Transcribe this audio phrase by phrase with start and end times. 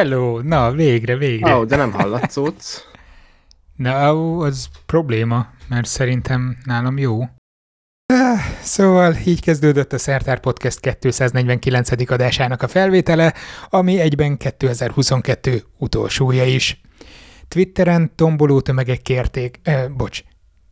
[0.00, 1.56] Hello, na végre, végre.
[1.56, 2.84] Ó, oh, de nem hallatszódsz.
[3.76, 7.20] Na, ó, az probléma, mert szerintem nálam jó.
[8.62, 12.10] Szóval így kezdődött a Szertár Podcast 249.
[12.10, 13.34] adásának a felvétele,
[13.68, 16.80] ami egyben 2022 utolsója is.
[17.48, 20.22] Twitteren tomboló tömegek kérték, eh, bocs,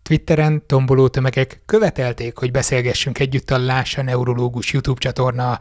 [0.02, 5.58] Twitteren tomboló tömegek követelték, hogy beszélgessünk együtt a Lássa Neurológus YouTube csatorna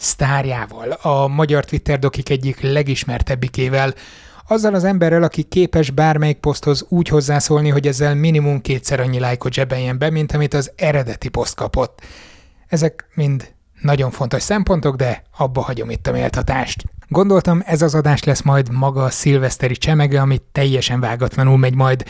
[0.00, 3.94] sztárjával, a magyar Twitter dokik egyik legismertebbikével,
[4.48, 9.52] azzal az emberrel, aki képes bármelyik poszthoz úgy hozzászólni, hogy ezzel minimum kétszer annyi lájkot
[9.52, 12.00] zsebeljen be, mint amit az eredeti poszt kapott.
[12.66, 16.84] Ezek mind nagyon fontos szempontok, de abba hagyom itt a méltatást.
[17.08, 22.04] Gondoltam, ez az adás lesz majd maga a szilveszteri csemege, amit teljesen vágatlanul megy majd.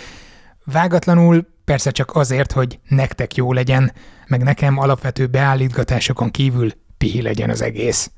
[0.64, 3.92] Vágatlanul persze csak azért, hogy nektek jó legyen,
[4.26, 8.10] meg nekem alapvető beállítgatásokon kívül pihi legyen az egész.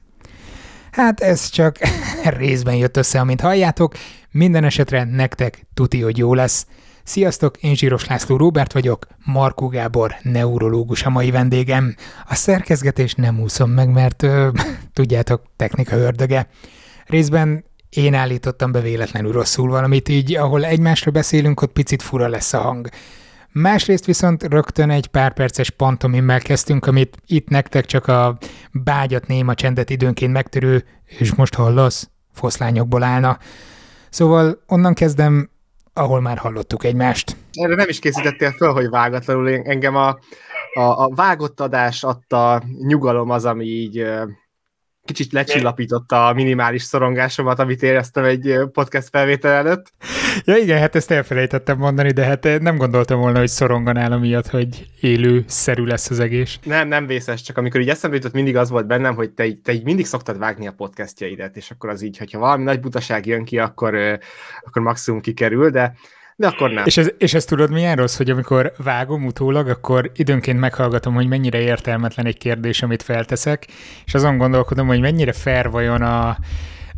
[0.90, 1.78] Hát ez csak
[2.38, 3.94] részben jött össze, amint halljátok,
[4.30, 6.66] minden esetre nektek tuti, hogy jó lesz.
[7.04, 11.94] Sziasztok, én Zsíros László Róbert vagyok, Markó Gábor, neurológus a mai vendégem.
[12.28, 14.48] A szerkezgetés nem úszom meg, mert ö,
[14.94, 16.48] tudjátok, technika ördöge.
[17.06, 22.52] Részben én állítottam be véletlenül rosszul valamit, így ahol egymásra beszélünk, ott picit fura lesz
[22.52, 22.88] a hang.
[23.52, 28.38] Másrészt viszont rögtön egy pár perces pantomimmel kezdtünk, amit itt nektek csak a
[28.72, 33.38] bágyat néma csendet időnként megtörő, és most hallasz, foszlányokból állna.
[34.10, 35.50] Szóval onnan kezdem,
[35.92, 37.36] ahol már hallottuk egymást.
[37.52, 40.08] Erre nem is készítettél föl, hogy vágatlanul engem a,
[40.74, 44.04] a, a vágott adás adta nyugalom az, ami így
[45.04, 49.92] kicsit lecsillapította a minimális szorongásomat, amit éreztem egy podcast felvétel előtt.
[50.44, 54.86] Ja igen, hát ezt elfelejtettem mondani, de hát nem gondoltam volna, hogy szoronganál miatt, hogy
[55.00, 56.58] élő szerű lesz az egész.
[56.62, 59.72] Nem, nem vészes, csak amikor így eszembe jutott, mindig az volt bennem, hogy te, te
[59.72, 63.44] így mindig szoktad vágni a podcastjaidet, és akkor az így, hogyha valami nagy butaság jön
[63.44, 63.94] ki, akkor,
[64.60, 65.94] akkor maximum kikerül, de
[66.36, 66.84] de akkor nem.
[66.86, 71.26] És, ez, és ezt tudod milyen rossz, hogy amikor vágom utólag, akkor időnként meghallgatom, hogy
[71.26, 73.66] mennyire értelmetlen egy kérdés, amit felteszek,
[74.04, 76.36] és azon gondolkodom, hogy mennyire fair vajon a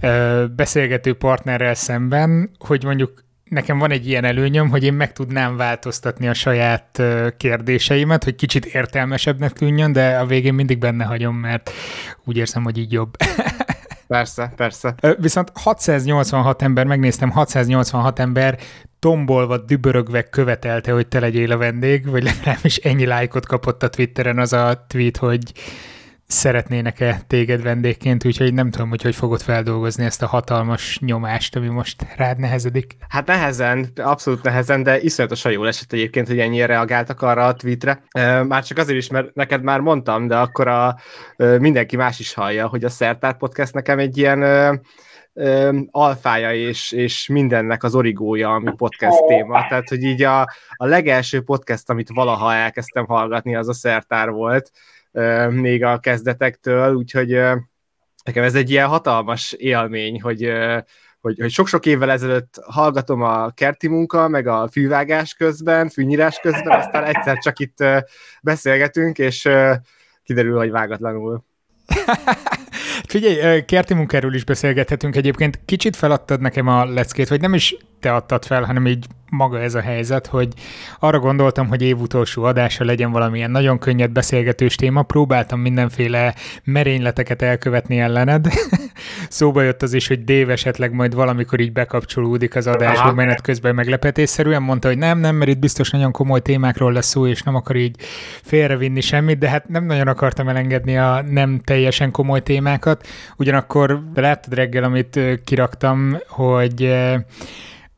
[0.01, 5.57] ö, beszélgető partnerrel szemben, hogy mondjuk nekem van egy ilyen előnyöm, hogy én meg tudnám
[5.57, 7.03] változtatni a saját
[7.37, 11.71] kérdéseimet, hogy kicsit értelmesebbnek tűnjön, de a végén mindig benne hagyom, mert
[12.25, 13.17] úgy érzem, hogy így jobb.
[14.07, 14.95] Persze, persze.
[15.19, 18.59] Viszont 686 ember, megnéztem, 686 ember
[18.99, 24.39] tombolva, dübörögve követelte, hogy te legyél a vendég, vagy legalábbis ennyi lájkot kapott a Twitteren
[24.39, 25.53] az a tweet, hogy
[26.27, 31.69] szeretnének-e téged vendégként, úgyhogy nem tudom, hogy hogy fogod feldolgozni ezt a hatalmas nyomást, ami
[31.69, 32.97] most rád nehezedik.
[33.09, 38.03] Hát nehezen, abszolút nehezen, de iszonyatosan jól esett egyébként, hogy ennyire reagáltak arra a tweetre.
[38.43, 40.97] Már csak azért is, mert neked már mondtam, de akkor a,
[41.37, 44.43] mindenki más is hallja, hogy a Szertár Podcast nekem egy ilyen
[45.91, 49.67] alfája és, és mindennek az origója, ami podcast téma.
[49.69, 50.41] Tehát, hogy így a,
[50.77, 54.71] a legelső podcast, amit valaha elkezdtem hallgatni, az a Szertár volt,
[55.51, 57.29] még a kezdetektől, úgyhogy
[58.25, 60.53] nekem ez egy ilyen hatalmas élmény, hogy,
[61.21, 66.79] hogy, hogy sok-sok évvel ezelőtt hallgatom a kerti munka, meg a fűvágás közben, fűnyírás közben,
[66.79, 67.85] aztán egyszer csak itt
[68.43, 69.49] beszélgetünk, és
[70.23, 71.45] kiderül, hogy vágatlanul.
[73.09, 75.61] Figyelj, kerti munkáról is beszélgethetünk egyébként.
[75.65, 79.75] Kicsit feladtad nekem a leckét, vagy nem is te adtad fel, hanem így maga ez
[79.75, 80.49] a helyzet, hogy
[80.99, 85.03] arra gondoltam, hogy év utolsó adása legyen valamilyen nagyon könnyed beszélgetős téma.
[85.03, 88.47] Próbáltam mindenféle merényleteket elkövetni ellened.
[89.29, 93.75] Szóba jött az is, hogy Dév esetleg majd valamikor így bekapcsolódik az adásba menet közben
[93.75, 94.63] meglepetésszerűen.
[94.63, 97.77] Mondta, hogy nem, nem, mert itt biztos nagyon komoly témákról lesz szó, és nem akar
[97.77, 97.97] így
[98.43, 103.07] félrevinni semmit, de hát nem nagyon akartam elengedni a nem teljesen komoly témákat.
[103.37, 106.93] Ugyanakkor láttad reggel, amit kiraktam, hogy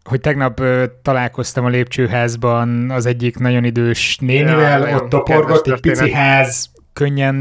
[0.06, 5.80] hogy tegnap ö, találkoztam a lépcsőházban az egyik nagyon idős nénivel, ja, ott toporgott, egy
[5.80, 7.34] pici ház, könnyen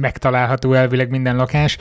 [0.00, 1.78] megtalálható elvileg minden lakás,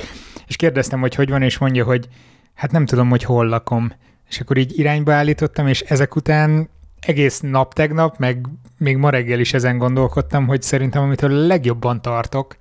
[0.47, 2.07] és kérdeztem, hogy hogy van, és mondja, hogy
[2.53, 3.91] hát nem tudom, hogy hol lakom.
[4.29, 6.69] És akkor így irányba állítottam, és ezek után
[6.99, 12.57] egész nap tegnap, meg még ma reggel is ezen gondolkodtam, hogy szerintem amitől legjobban tartok,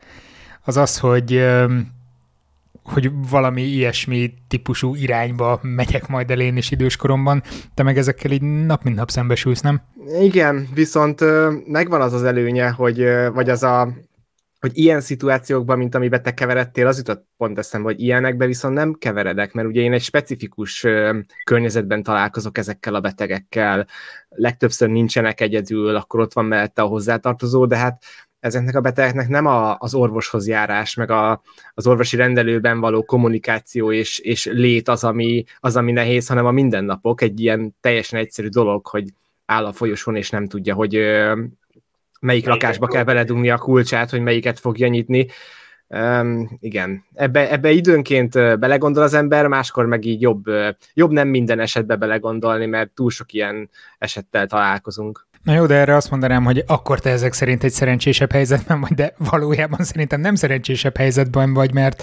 [0.64, 1.46] az az, hogy
[2.84, 7.42] hogy valami ilyesmi típusú irányba megyek majd el én is időskoromban,
[7.74, 9.82] te meg ezekkel így nap mint nap szembesülsz, nem?
[10.20, 11.20] Igen, viszont
[11.66, 13.92] megvan az az előnye, hogy, vagy az a,
[14.60, 18.92] hogy ilyen szituációkban, mint amiben te keveredtél, az jutott pont eszembe, hogy ilyenekben viszont nem
[18.92, 20.86] keveredek, mert ugye én egy specifikus
[21.44, 23.86] környezetben találkozok ezekkel a betegekkel,
[24.28, 28.02] legtöbbször nincsenek egyedül, akkor ott van mellette a hozzátartozó, de hát
[28.44, 31.42] ezeknek a betegeknek nem a, az orvoshoz járás, meg a,
[31.74, 36.50] az orvosi rendelőben való kommunikáció és, és lét az ami, az, ami nehéz, hanem a
[36.50, 39.08] mindennapok egy ilyen teljesen egyszerű dolog, hogy
[39.46, 41.42] áll a folyosón, és nem tudja, hogy ö,
[42.20, 45.26] melyik lakásba kell beledugni a kulcsát, hogy melyiket fogja nyitni.
[45.88, 50.44] Um, igen, ebbe, ebbe időnként belegondol az ember, máskor meg így jobb,
[50.94, 55.26] jobb nem minden esetbe belegondolni, mert túl sok ilyen esettel találkozunk.
[55.44, 58.92] Na jó, de erre azt mondanám, hogy akkor te ezek szerint egy szerencsésebb helyzetben vagy,
[58.92, 62.02] de valójában szerintem nem szerencsésebb helyzetben vagy, mert,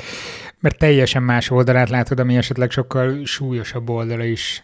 [0.60, 4.64] mert teljesen más oldalát látod, ami esetleg sokkal súlyosabb oldala is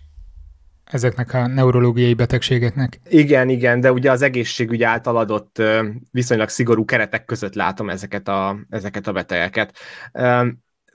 [0.86, 3.00] ezeknek a neurológiai betegségeknek.
[3.10, 5.62] Igen, igen, de ugye az egészségügy által adott
[6.12, 9.78] viszonylag szigorú keretek között látom ezeket a, ezeket a betegeket.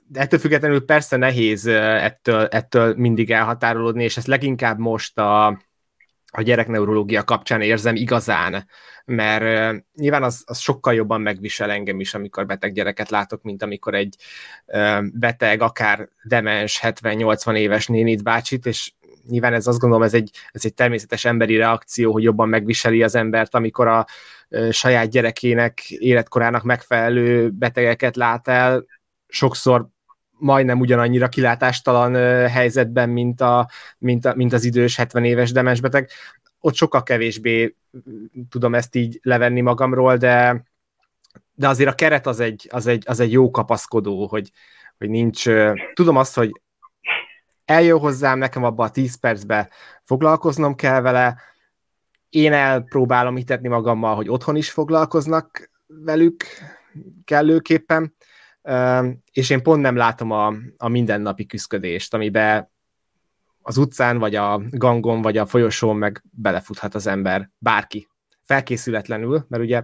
[0.07, 5.59] De ettől függetlenül persze nehéz ettől, ettől mindig elhatárolódni, és ezt leginkább most a,
[6.35, 8.67] a gyerekneurológia kapcsán érzem igazán,
[9.05, 13.93] mert nyilván az, az sokkal jobban megvisel engem is, amikor beteg gyereket látok, mint amikor
[13.93, 14.15] egy
[15.13, 18.91] beteg, akár demens, 70-80 éves nénit bácsit, és
[19.27, 23.15] nyilván ez azt gondolom, ez egy, ez egy természetes emberi reakció, hogy jobban megviseli az
[23.15, 24.05] embert, amikor a
[24.69, 28.85] saját gyerekének életkorának megfelelő betegeket lát el,
[29.27, 29.87] sokszor
[30.43, 32.13] majdnem ugyanannyira kilátástalan
[32.47, 36.09] helyzetben, mint, a, mint, a, mint az idős 70 éves demensbeteg.
[36.59, 37.75] Ott sokkal kevésbé
[38.49, 40.63] tudom ezt így levenni magamról, de,
[41.53, 44.51] de azért a keret az egy, az egy, az egy jó kapaszkodó, hogy,
[44.97, 45.43] hogy nincs,
[45.93, 46.61] tudom azt, hogy
[47.65, 49.69] eljön hozzám, nekem abban a 10 percben
[50.03, 51.37] foglalkoznom kell vele,
[52.29, 56.43] én elpróbálom hitetni magammal, hogy otthon is foglalkoznak velük
[57.25, 58.15] kellőképpen,
[59.31, 62.71] és én pont nem látom a, a mindennapi küzdködést, amiben
[63.61, 68.07] az utcán, vagy a gangon, vagy a folyosón meg belefuthat az ember, bárki,
[68.43, 69.83] felkészületlenül, mert ugye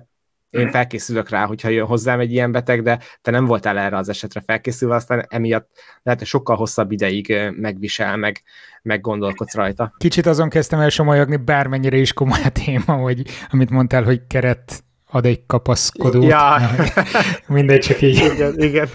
[0.50, 0.72] én mhm.
[0.72, 4.42] felkészülök rá, hogyha jön hozzám egy ilyen beteg, de te nem voltál erre az esetre
[4.46, 5.70] felkészülve, aztán emiatt
[6.04, 8.42] lehet, hogy sokkal hosszabb ideig megvisel, meg,
[8.82, 9.94] meg gondolkodsz rajta.
[9.98, 14.84] Kicsit azon kezdtem el somolyogni, bármennyire is komoly a téma, hogy amit mondtál, hogy keret
[15.12, 16.24] ad egy kapaszkodót.
[16.24, 16.58] Ja.
[17.48, 18.32] Mindegy, csak így.
[18.34, 18.88] Igen, igen.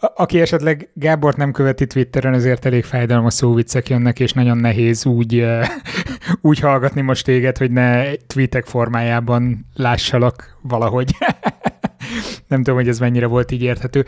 [0.00, 5.46] Aki esetleg Gábort nem követi Twitteren, azért elég fájdalmas szóviccek jönnek, és nagyon nehéz úgy,
[6.40, 11.16] úgy hallgatni most téged, hogy ne tweetek formájában lássalak valahogy.
[12.48, 14.04] nem tudom, hogy ez mennyire volt így érthető.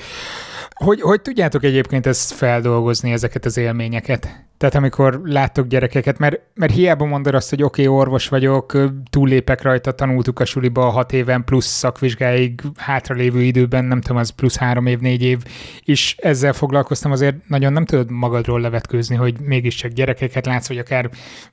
[0.84, 4.44] Hogy, hogy tudjátok egyébként ezt feldolgozni, ezeket az élményeket?
[4.56, 8.76] Tehát amikor láttok gyerekeket, mert, mert hiába mondod azt, hogy oké, okay, orvos vagyok,
[9.11, 14.56] túllépek rajta, tanultuk a suliba hat éven plusz szakvizsgáig hátralévő időben, nem tudom, az plusz
[14.56, 15.43] három év, négy év,
[15.84, 21.11] és ezzel foglalkoztam, azért nagyon nem tudod magadról levetkőzni, hogy mégiscsak gyerekeket látsz, vagy akár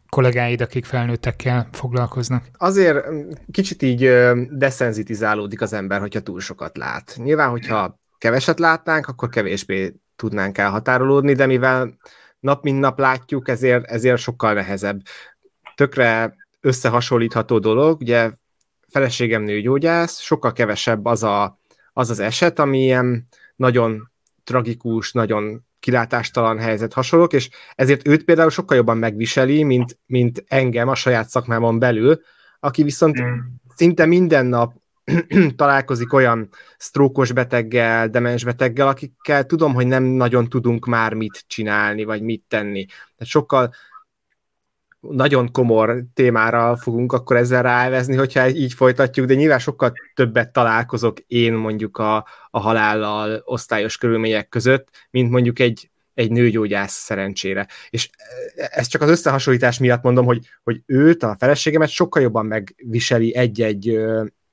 [0.10, 2.44] kollégáid, akik felnőttekkel foglalkoznak.
[2.58, 3.06] Azért
[3.52, 4.12] kicsit így
[4.50, 7.16] deszenzitizálódik az ember, hogyha túl sokat lát.
[7.24, 11.98] Nyilván, hogyha keveset látnánk, akkor kevésbé tudnánk elhatárolódni, de mivel
[12.40, 15.02] nap mint nap látjuk, ezért, ezért sokkal nehezebb.
[15.76, 18.32] Tökre összehasonlítható dolog, ugye
[18.88, 21.60] feleségem nőgyógyász, sokkal kevesebb az a,
[21.94, 24.12] az, az eset, ami ilyen nagyon
[24.44, 30.88] tragikus, nagyon kilátástalan helyzet hasonlók, és ezért őt például sokkal jobban megviseli, mint, mint engem
[30.88, 32.22] a saját szakmámon belül,
[32.60, 33.40] aki viszont mm.
[33.76, 34.82] szinte minden nap
[35.56, 42.04] találkozik olyan sztrókos beteggel, demens beteggel, akikkel tudom, hogy nem nagyon tudunk már mit csinálni,
[42.04, 42.86] vagy mit tenni.
[42.86, 43.74] Tehát sokkal
[45.10, 51.20] nagyon komor témára fogunk akkor ezzel rávezni, hogyha így folytatjuk, de nyilván sokkal többet találkozok
[51.20, 57.68] én mondjuk a, a halállal osztályos körülmények között, mint mondjuk egy, egy nőgyógyász szerencsére.
[57.90, 58.10] És
[58.56, 64.00] ezt csak az összehasonlítás miatt mondom, hogy, hogy őt, a feleségemet sokkal jobban megviseli egy-egy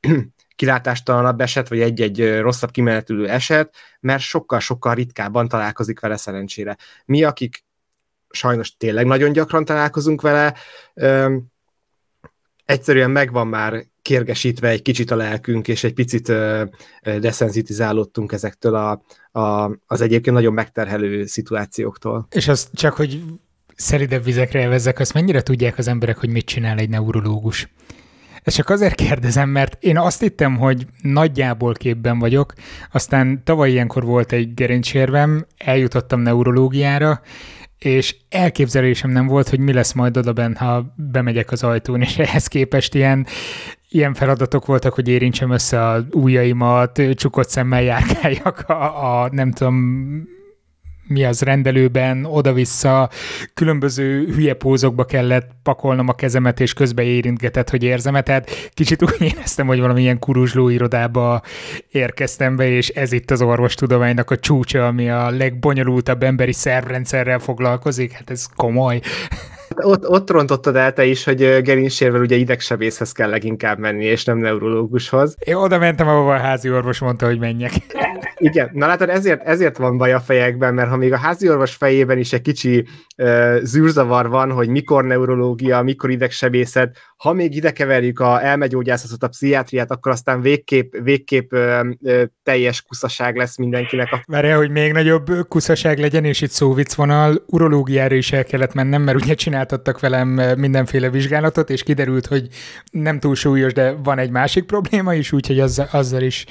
[0.60, 6.76] kilátástalanabb eset, vagy egy-egy rosszabb kimenetülő eset, mert sokkal-sokkal ritkábban találkozik vele szerencsére.
[7.04, 7.64] Mi, akik
[8.30, 10.54] sajnos tényleg nagyon gyakran találkozunk vele,
[10.94, 11.46] öm,
[12.64, 16.64] egyszerűen megvan már kérgesítve egy kicsit a lelkünk, és egy picit ö,
[17.02, 19.02] deszenzitizálódtunk ezektől a,
[19.40, 22.26] a, az egyébként nagyon megterhelő szituációktól.
[22.30, 23.22] És az csak, hogy
[23.76, 27.68] szeridebb vizekre elvezzek, azt mennyire tudják az emberek, hogy mit csinál egy neurológus?
[28.50, 32.52] Ezt csak azért kérdezem, mert én azt hittem, hogy nagyjából képben vagyok,
[32.92, 37.20] aztán tavaly ilyenkor volt egy gerincsérvem, eljutottam neurológiára,
[37.78, 42.46] és elképzelésem nem volt, hogy mi lesz majd odaben, ha bemegyek az ajtón, és ehhez
[42.46, 43.26] képest ilyen,
[43.88, 49.84] ilyen feladatok voltak, hogy érintsem össze a ujjaimat, csukott szemmel járkáljak a, a nem tudom
[51.10, 53.10] mi az rendelőben, oda-vissza,
[53.54, 59.16] különböző hülye pózokba kellett pakolnom a kezemet, és közben érintgetett, hogy érzem Tehát kicsit úgy
[59.18, 61.42] éreztem, hogy valamilyen kuruzsló irodába
[61.90, 68.12] érkeztem be, és ez itt az orvostudománynak a csúcsa, ami a legbonyolultabb emberi szervrendszerrel foglalkozik.
[68.12, 69.00] Hát ez komoly.
[69.76, 74.38] Ott, ott rontottad el te is, hogy gerincsérvel ugye idegsebészhez kell leginkább menni, és nem
[74.38, 75.34] neurológushoz.
[75.44, 77.72] Én oda mentem, ahova a házi orvos mondta, hogy menjek.
[78.36, 81.74] Igen, na látod, ezért, ezért van baj a fejekben, mert ha még a házi orvos
[81.74, 82.86] fejében is egy kicsi
[83.16, 89.28] uh, zűrzavar van, hogy mikor neurológia, mikor idegsebészet, ha még ide keverjük a elmegyógyászatot, a
[89.28, 94.12] pszichiátriát, akkor aztán végképp, végképp uh, uh, teljes kuszaság lesz mindenkinek.
[94.12, 94.22] A...
[94.26, 99.02] Várjál, hogy még nagyobb kuszaság legyen, és itt szóvic vonal, urológiára is el kellett mennem,
[99.02, 102.48] mert ugye csináltattak velem mindenféle vizsgálatot, és kiderült, hogy
[102.90, 106.44] nem túl súlyos, de van egy másik probléma is, úgyhogy azzal, azzal is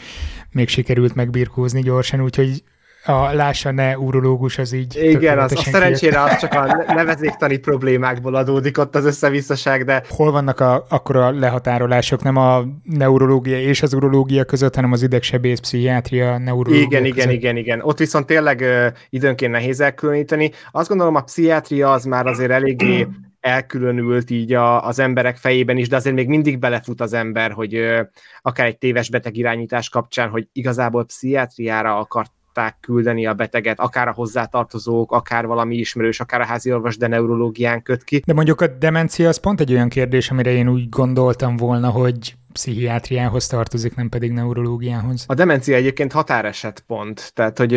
[0.52, 2.64] még sikerült megbirkózni gyorsan, úgyhogy
[3.06, 8.36] a lássa ne urológus, az így Igen, az, a szerencsére az csak a nevezéktani problémákból
[8.36, 10.04] adódik ott az összevisszaság, de...
[10.10, 15.04] Hol vannak a, akkor a lehatárolások, nem a neurológia és az urológia között, hanem az
[15.04, 17.18] idegsebész, pszichiátria, neurológia Igen, között.
[17.18, 17.82] igen, igen, igen.
[17.82, 20.52] Ott viszont tényleg uh, időnként nehéz elkülöníteni.
[20.72, 23.08] Azt gondolom a pszichiátria az már azért eléggé
[23.40, 27.76] elkülönült így a, az emberek fejében is, de azért még mindig belefut az ember, hogy
[27.76, 28.02] ö,
[28.42, 32.32] akár egy téves betegirányítás kapcsán, hogy igazából pszichiátriára akart
[32.80, 37.82] küldeni a beteget, akár a hozzátartozók, akár valami ismerős, akár a házi orvos, de neurológián
[37.82, 38.22] köt ki.
[38.26, 42.36] De mondjuk a demencia az pont egy olyan kérdés, amire én úgy gondoltam volna, hogy
[42.54, 45.24] pszichiátriához tartozik, nem pedig neurológiához.
[45.28, 47.74] A demencia egyébként határeset pont, tehát hogy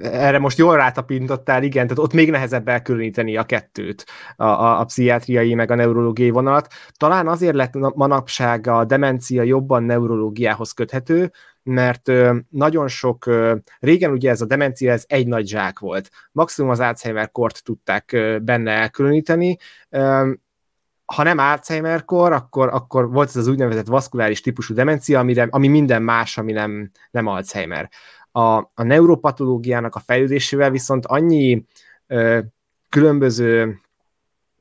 [0.00, 4.06] erre most jól rátapintottál, igen, tehát ott még nehezebb elkülöníteni a kettőt,
[4.36, 6.72] a, a, a pszichiátriai meg a neurológiai vonalat.
[6.96, 11.32] Talán azért lett manapság a demencia jobban neurológiához köthető,
[11.62, 12.12] mert
[12.48, 13.30] nagyon sok,
[13.78, 16.10] régen ugye ez a demencia, ez egy nagy zsák volt.
[16.32, 19.56] Maximum az Alzheimer-kort tudták benne elkülöníteni,
[21.14, 26.02] ha nem Alzheimer-kor, akkor, akkor volt ez az úgynevezett vaszkuláris típusú demencia, amire, ami minden
[26.02, 27.90] más, ami nem, nem Alzheimer.
[28.32, 31.64] A, a neuropatológiának a fejlődésével viszont annyi
[32.06, 32.38] ö,
[32.88, 33.80] különböző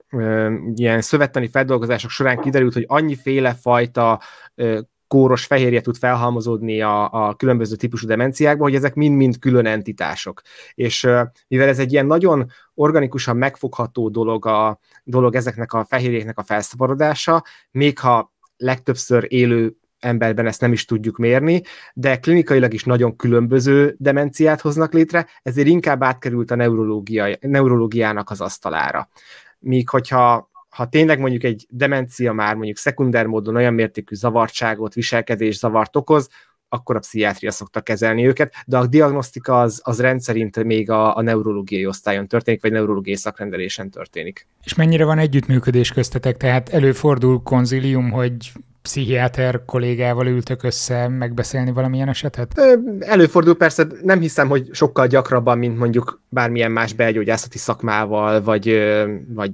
[0.09, 4.21] ö, ilyen szövettani feldolgozások során kiderült, hogy annyiféle fajta
[4.55, 10.41] ö, kóros fehérje tud felhalmozódni a, a különböző típusú demenciákba, hogy ezek mind-mind külön entitások.
[10.73, 11.07] És
[11.47, 17.43] mivel ez egy ilyen nagyon organikusan megfogható dolog, a, dolog ezeknek a fehérjéknek a felszaborodása,
[17.71, 21.61] még ha legtöbbször élő emberben ezt nem is tudjuk mérni,
[21.93, 28.41] de klinikailag is nagyon különböző demenciát hoznak létre, ezért inkább átkerült a neurológia, neurológiának az
[28.41, 29.09] asztalára.
[29.59, 35.57] Míg hogyha ha tényleg mondjuk egy demencia már mondjuk szekunder módon olyan mértékű zavartságot, viselkedés
[35.57, 36.29] zavart okoz,
[36.69, 41.21] akkor a pszichiátria szokta kezelni őket, de a diagnosztika az, az rendszerint még a, a
[41.21, 44.47] neurológiai osztályon történik, vagy neurológiai szakrendelésen történik.
[44.63, 46.37] És mennyire van együttműködés köztetek?
[46.37, 48.51] Tehát előfordul konzilium, hogy
[48.81, 52.61] pszichiáter kollégával ültök össze megbeszélni valamilyen esetet?
[52.99, 58.81] Előfordul persze, nem hiszem, hogy sokkal gyakrabban, mint mondjuk bármilyen más belgyógyászati szakmával, vagy,
[59.27, 59.51] vagy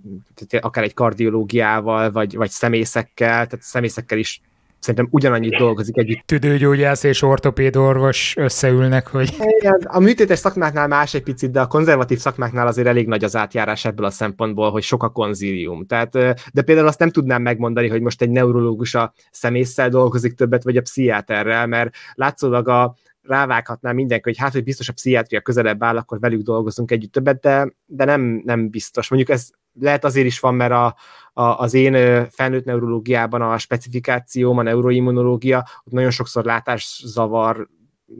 [0.60, 4.41] akár egy kardiológiával, vagy, vagy szemészekkel, tehát szemészekkel is
[4.85, 6.21] szerintem ugyanannyit dolgozik együtt.
[6.25, 9.35] Tüdőgyógyász és ortopéd orvos összeülnek, hogy...
[9.59, 13.35] Igen, a műtétes szakmáknál más egy picit, de a konzervatív szakmáknál azért elég nagy az
[13.35, 15.85] átjárás ebből a szempontból, hogy sok a konzílium.
[15.85, 16.11] Tehát,
[16.53, 20.77] de például azt nem tudnám megmondani, hogy most egy neurológus a szemésszel dolgozik többet, vagy
[20.77, 22.95] a pszichiáterrel, mert látszólag a,
[23.27, 27.39] rávághatná mindenki, hogy hát, hogy biztos a pszichiátria közelebb áll, akkor velük dolgozunk együtt többet,
[27.39, 29.09] de, de nem, nem biztos.
[29.09, 29.49] Mondjuk ez
[29.79, 30.95] lehet azért is van, mert a,
[31.37, 37.67] a, az én felnőtt neurológiában a specifikációm, a neuroimmunológia, ott nagyon sokszor látászavar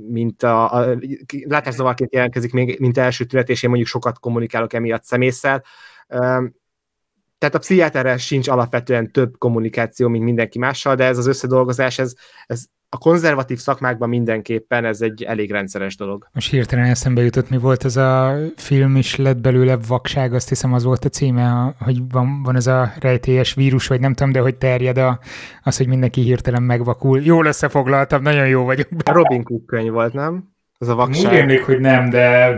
[0.08, 0.98] mint a, a
[1.48, 5.64] látászavarként jelentkezik még, mint első tünet, és én mondjuk sokat kommunikálok emiatt szemésszel.
[7.38, 12.14] Tehát a pszichiáterrel sincs alapvetően több kommunikáció, mint mindenki mással, de ez az összedolgozás, ez,
[12.46, 12.66] ez
[12.96, 16.28] a konzervatív szakmákban mindenképpen ez egy elég rendszeres dolog.
[16.34, 20.74] Most hirtelen eszembe jutott, mi volt ez a film is lett belőle vakság, azt hiszem
[20.74, 24.40] az volt a címe, hogy van, van ez a rejtélyes vírus, vagy nem tudom, de
[24.40, 25.20] hogy terjed a,
[25.64, 27.22] az, hogy mindenki hirtelen megvakul.
[27.22, 28.88] Jól összefoglaltam, nagyon jó vagyok.
[29.04, 30.54] A Robin Cook könyv volt, nem?
[30.78, 31.32] Ez a vakság.
[31.32, 32.54] Úgy emlék, hogy nem, de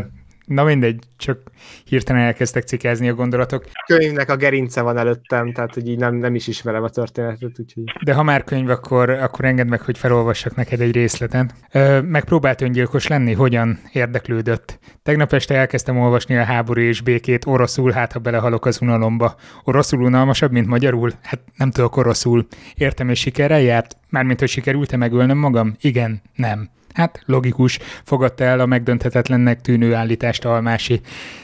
[0.48, 1.40] Na mindegy, csak
[1.84, 3.66] hirtelen elkezdtek cikázni a gondolatok.
[3.74, 7.60] A könyvnek a gerince van előttem, tehát hogy így nem, nem is ismerem a történetet,
[7.60, 7.84] úgyhogy...
[8.04, 11.52] De ha már könyv, akkor, akkor engedd meg, hogy felolvassak neked egy részleten.
[11.72, 13.34] Ö, megpróbált öngyilkos lenni?
[13.34, 14.80] Hogyan érdeklődött?
[15.04, 19.36] Tegnap este elkezdtem olvasni a háború és békét oroszul, hát ha belehalok az unalomba.
[19.64, 21.12] Oroszul unalmasabb, mint magyarul?
[21.22, 22.48] Hát nem tudok oroszul.
[22.76, 23.98] Értem, és sikerrel járt?
[24.10, 25.76] Mármint, hogy sikerült-e megölnöm magam?
[25.82, 26.70] Igen, nem.
[26.98, 31.02] Hát logikus, fogadta el a megdönthetetlennek tűnő állítást Almási.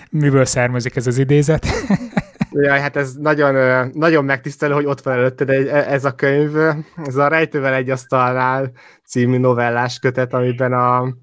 [0.09, 1.65] Miből származik ez az idézet?
[2.51, 6.55] Jaj, hát ez nagyon, nagyon megtisztelő, hogy ott van előtted ez a könyv.
[7.03, 8.71] Ez a Rejtővel egy asztalnál
[9.05, 11.15] című novellás kötet, amiben a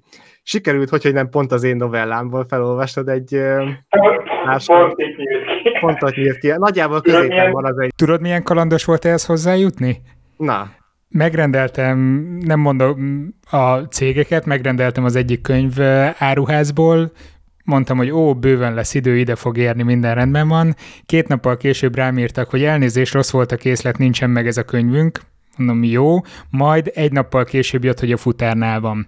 [0.43, 3.41] sikerült, hogy, hogy nem pont az én novellámból felolvasod egy
[4.45, 4.65] más...
[5.79, 6.53] Pontot nyílt ki.
[6.57, 7.93] Nagyjából középen van az egy...
[7.95, 10.01] Tudod, milyen kalandos volt ehhez hozzájutni?
[10.37, 10.79] Na.
[11.11, 11.97] Megrendeltem,
[12.41, 15.81] nem mondom a cégeket, megrendeltem az egyik könyv
[16.17, 17.11] áruházból,
[17.63, 20.75] mondtam, hogy ó, bőven lesz idő, ide fog érni, minden rendben van.
[21.05, 24.63] Két nappal később rám írtak, hogy elnézés, rossz volt a készlet, nincsen meg ez a
[24.63, 25.19] könyvünk.
[25.57, 26.19] Mondom, jó.
[26.49, 29.07] Majd egy nappal később jött, hogy a futárnál van.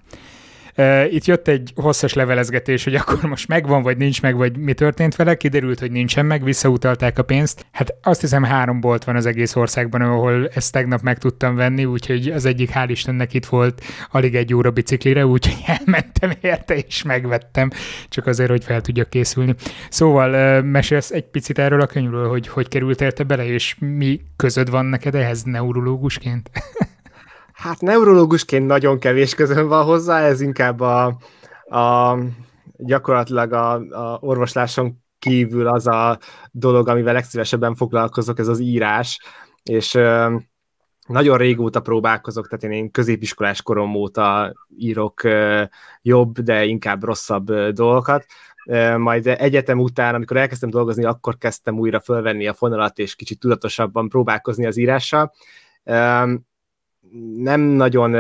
[1.09, 5.15] Itt jött egy hosszas levelezgetés, hogy akkor most megvan, vagy nincs meg, vagy mi történt
[5.15, 5.35] vele.
[5.35, 7.65] Kiderült, hogy nincsen meg, visszautalták a pénzt.
[7.71, 11.85] Hát azt hiszem három bolt van az egész országban, ahol ezt tegnap meg tudtam venni,
[11.85, 17.03] úgyhogy az egyik hál' Istennek itt volt alig egy óra biciklire, úgyhogy elmentem érte és
[17.03, 17.69] megvettem,
[18.09, 19.55] csak azért, hogy fel tudjak készülni.
[19.89, 24.69] Szóval mesélsz egy picit erről a könyvről, hogy hogy került érte bele, és mi közöd
[24.69, 26.49] van neked ehhez neurológusként?
[27.53, 31.05] Hát neurológusként nagyon kevés közön van hozzá, ez inkább a,
[31.65, 32.17] a
[32.77, 36.17] gyakorlatilag a, a orvosláson kívül az a
[36.51, 39.19] dolog, amivel legszívesebben foglalkozok, ez az írás,
[39.63, 40.35] és ö,
[41.07, 45.21] nagyon régóta próbálkozok, tehát én középiskolás korom óta írok
[46.01, 48.25] jobb, de inkább rosszabb dolgokat,
[48.97, 54.09] majd egyetem után, amikor elkezdtem dolgozni, akkor kezdtem újra fölvenni a fonalat, és kicsit tudatosabban
[54.09, 55.33] próbálkozni az írással
[57.37, 58.11] nem nagyon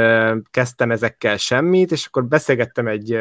[0.51, 3.17] kezdtem ezekkel semmit, és akkor beszélgettem egy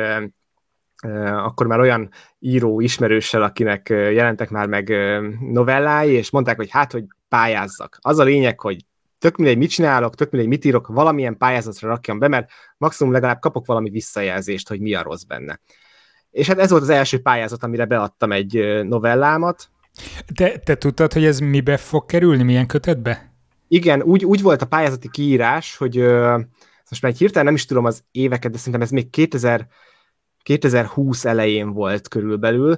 [1.44, 4.88] akkor már olyan író ismerőssel, akinek jelentek már meg
[5.40, 7.98] novellái, és mondták, hogy hát, hogy pályázzak.
[8.00, 8.84] Az a lényeg, hogy
[9.18, 13.40] tök mindegy, mit csinálok, tök mindegy, mit írok, valamilyen pályázatra rakjam be, mert maximum legalább
[13.40, 15.60] kapok valami visszajelzést, hogy mi a rossz benne.
[16.30, 19.70] És hát ez volt az első pályázat, amire beadtam egy novellámat.
[20.34, 23.31] Te, te tudtad, hogy ez mibe fog kerülni, milyen kötetbe?
[23.72, 25.96] Igen, úgy, úgy volt a pályázati kiírás, hogy
[26.90, 29.66] most már egy hirtelen nem is tudom az éveket, de szerintem ez még 2000,
[30.42, 32.76] 2020 elején volt körülbelül.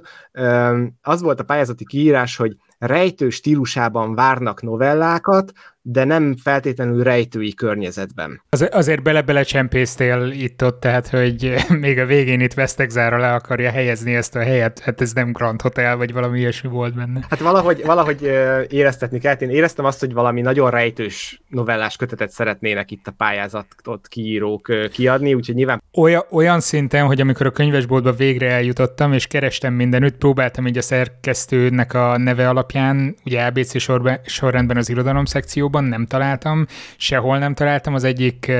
[1.01, 5.51] Az volt a pályázati kiírás, hogy rejtő stílusában várnak novellákat,
[5.87, 8.41] de nem feltétlenül rejtői környezetben.
[8.49, 14.15] Az, azért bele-bele csempésztél itt-ott, tehát hogy még a végén itt Vesztegzára le akarja helyezni
[14.15, 17.25] ezt a helyet, hát ez nem Grand Hotel, vagy valami ilyesmi volt benne.
[17.29, 18.21] Hát valahogy, valahogy
[18.69, 19.41] éreztetni kellett.
[19.41, 25.33] Én éreztem azt, hogy valami nagyon rejtős novellás kötetet szeretnének itt a pályázatot kiírók kiadni,
[25.33, 25.83] úgyhogy nyilván...
[25.93, 30.81] Olyan, olyan szinten, hogy amikor a könyvesboltba végre eljutottam, és kerestem mindenütt, próbáltam így a
[30.81, 36.65] szerkesztőnek a neve alapján, ugye ABC sorba, sorrendben az irodalom szekcióban, nem találtam,
[36.97, 38.51] sehol nem találtam, az egyik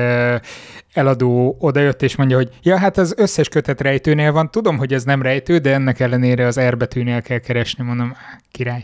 [0.96, 5.04] eladó odajött és mondja, hogy ja, hát az összes kötet rejtőnél van, tudom, hogy ez
[5.04, 8.16] nem rejtő, de ennek ellenére az R betűnél kell keresni, mondom,
[8.56, 8.82] király.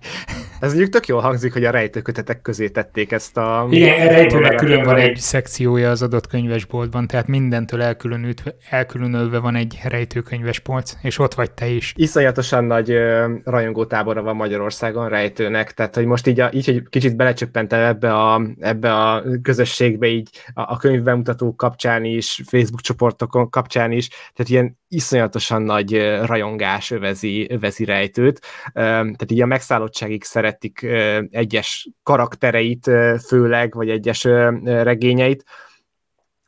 [0.61, 3.67] Ez mondjuk tök jól hangzik, hogy a rejtőkötetek közé tették ezt a...
[3.71, 9.81] Igen, rejtőnek külön van egy szekciója az adott könyvesboltban, tehát mindentől elkülönülve, elkülönülve van egy
[9.85, 11.93] rejtőkönyvespolc, és ott vagy te is.
[11.97, 12.97] Iszonyatosan nagy
[13.45, 18.43] rajongótábora van Magyarországon rejtőnek, tehát hogy most így, a, így hogy kicsit belecsöppentem ebbe a,
[18.61, 24.79] ebbe a közösségbe így a, a könyvbemutatók kapcsán is, Facebook csoportokon kapcsán is, tehát ilyen
[24.89, 28.41] iszonyatosan nagy rajongás övezi, övezi rejtőt,
[28.73, 30.83] tehát így a megszállottságig szeretik
[31.31, 32.91] egyes karaktereit
[33.27, 34.25] főleg, vagy egyes
[34.65, 35.45] regényeit,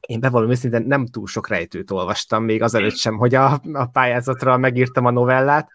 [0.07, 4.57] én bevallom őszintén nem túl sok rejtőt olvastam, még azelőtt sem, hogy a, a pályázatra
[4.57, 5.71] megírtam a novellát.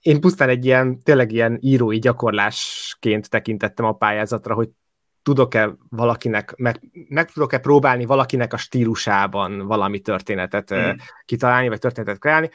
[0.00, 4.68] Én pusztán egy ilyen, tényleg ilyen írói gyakorlásként tekintettem a pályázatra, hogy
[5.28, 10.90] tudok-e valakinek, meg, meg tudok-e próbálni valakinek a stílusában valami történetet mm.
[11.24, 12.50] kitalálni, vagy történetet kreálni.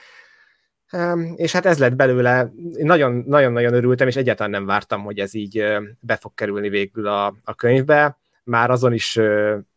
[1.36, 5.64] És hát ez lett belőle, nagyon-nagyon örültem, és egyáltalán nem vártam, hogy ez így
[6.00, 8.18] be fog kerülni végül a, a könyvbe.
[8.44, 9.20] Már azon is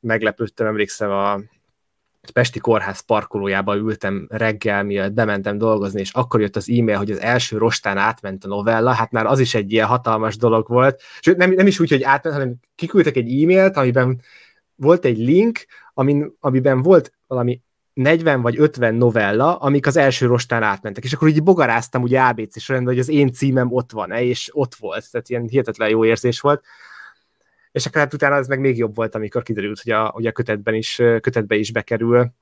[0.01, 1.41] meglepődtem, emlékszem a
[2.31, 7.21] Pesti Kórház parkolójába ültem reggel, mielőtt bementem dolgozni, és akkor jött az e-mail, hogy az
[7.21, 11.03] első rostán átment a novella, hát már az is egy ilyen hatalmas dolog volt.
[11.21, 14.21] Sőt, nem, nem is úgy, hogy átment, hanem kiküldtek egy e-mailt, amiben
[14.77, 17.61] volt egy link, amin, amiben volt valami
[17.93, 22.61] 40 vagy 50 novella, amik az első rostán átmentek, és akkor így bogaráztam ugye ABC
[22.61, 26.41] sorrendben, hogy az én címem ott van-e, és ott volt, tehát ilyen hihetetlen jó érzés
[26.41, 26.65] volt
[27.77, 30.33] és akkor hát utána ez meg még jobb volt, amikor kiderült, hogy a, hogy a
[30.33, 32.33] kötetben is, kötetbe is bekerül.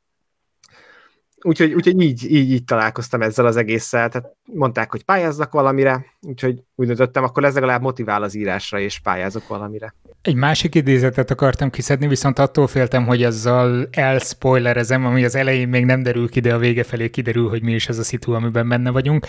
[1.43, 6.63] Úgyhogy, úgyhogy így, így, így találkoztam ezzel az egésszel, tehát mondták, hogy pályázzak valamire, úgyhogy
[6.75, 9.95] úgy döntöttem, akkor ez legalább motivál az írásra, és pályázok valamire.
[10.23, 15.85] Egy másik idézetet akartam kiszedni, viszont attól féltem, hogy azzal elspoilerezem, ami az elején még
[15.85, 18.69] nem derül ki, de a vége felé kiderül, hogy mi is ez a szitu, amiben
[18.69, 19.27] benne vagyunk.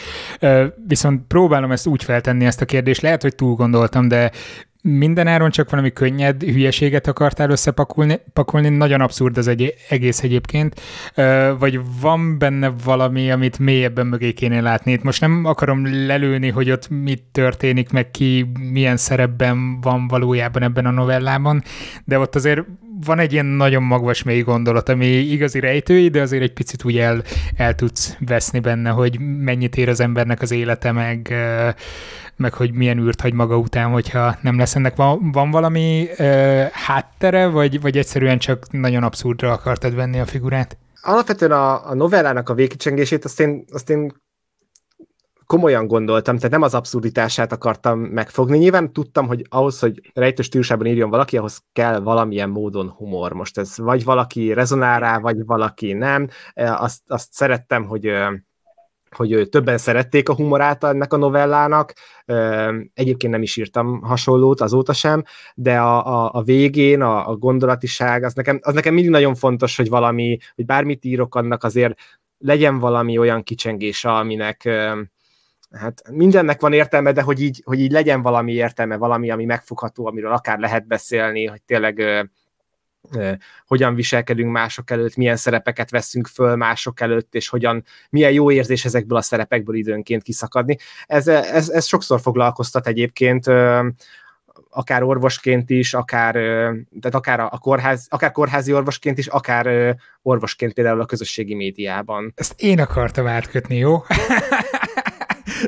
[0.88, 4.32] Viszont próbálom ezt úgy feltenni ezt a kérdést, lehet, hogy túl gondoltam, de
[4.88, 10.82] minden áron csak valami könnyed hülyeséget akartál összepakolni, pakolni, nagyon abszurd az egy, egész egyébként,
[11.60, 14.92] vagy van benne valami, amit mélyebben mögé kéne látni.
[14.92, 20.64] Itt most nem akarom lelőni, hogy ott mit történik, meg ki milyen szerepben van valójában
[20.64, 21.64] ebben a novellában,
[22.04, 22.62] de ott azért
[23.06, 26.98] van egy ilyen nagyon magvas mély gondolat, ami igazi rejtői, de azért egy picit úgy
[26.98, 27.24] el,
[27.56, 31.34] el tudsz veszni benne, hogy mennyit ér az embernek az élete, meg,
[32.38, 34.96] meg hogy milyen űrt hagy maga után, hogyha nem lesz ennek.
[34.96, 40.78] Van, van valami uh, háttere, vagy, vagy egyszerűen csak nagyon abszurdra akartad venni a figurát?
[41.02, 44.14] Alapvetően a, a novellának a végkicsengését azt én, azt én
[45.46, 48.58] komolyan gondoltam, tehát nem az abszurditását akartam megfogni.
[48.58, 53.34] Nyilván tudtam, hogy ahhoz, hogy rejtős stílusában írjon valaki, ahhoz kell valamilyen módon humor.
[53.34, 56.28] Most ez vagy valaki rezonál rá, vagy valaki nem.
[56.54, 58.12] Azt, azt szerettem, hogy
[59.16, 61.94] hogy többen szerették a humorát ennek a novellának,
[62.94, 65.24] egyébként nem is írtam hasonlót azóta sem,
[65.56, 69.78] de a, a, a végén a, a gondolatiság, az nekem, az nekem mindig nagyon fontos,
[69.78, 72.00] hogy valami, hogy bármit írok, annak azért
[72.38, 74.70] legyen valami olyan kicsengése, aminek
[75.72, 80.08] hát mindennek van értelme, de hogy így, hogy így legyen valami értelme, valami, ami megfogható,
[80.08, 82.02] amiről akár lehet beszélni, hogy tényleg
[83.66, 88.86] hogyan viselkedünk mások előtt, milyen szerepeket veszünk föl mások előtt, és hogyan, milyen jó érzés
[88.86, 90.78] ezekből a szerepekből időnként kiszakadni.
[91.06, 93.48] Ez, ez, ez sokszor foglalkoztat egyébként,
[94.70, 96.34] akár orvosként is, akár,
[97.02, 102.34] tehát akár a kórház, akár kórházi orvosként is, akár orvosként például a közösségi médiában.
[102.36, 103.96] Ezt én akartam átkötni, jó?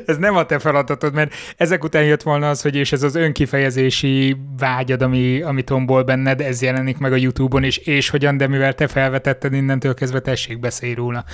[0.06, 3.14] ez nem a te feladatod, mert ezek után jött volna az, hogy és ez az
[3.14, 8.46] önkifejezési vágyad, ami, ami tombol benned, ez jelenik meg a YouTube-on is, és hogyan, de
[8.46, 11.24] mivel te felvetetted, innentől kezdve tessék beszélj róla.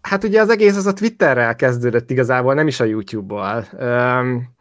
[0.00, 3.66] Hát ugye az egész az a Twitterrel kezdődött igazából, nem is a YouTube-ból.
[3.72, 4.54] Um,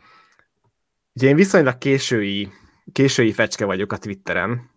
[1.13, 2.49] ugye én viszonylag késői,
[2.91, 4.69] késői fecske vagyok a Twitteren,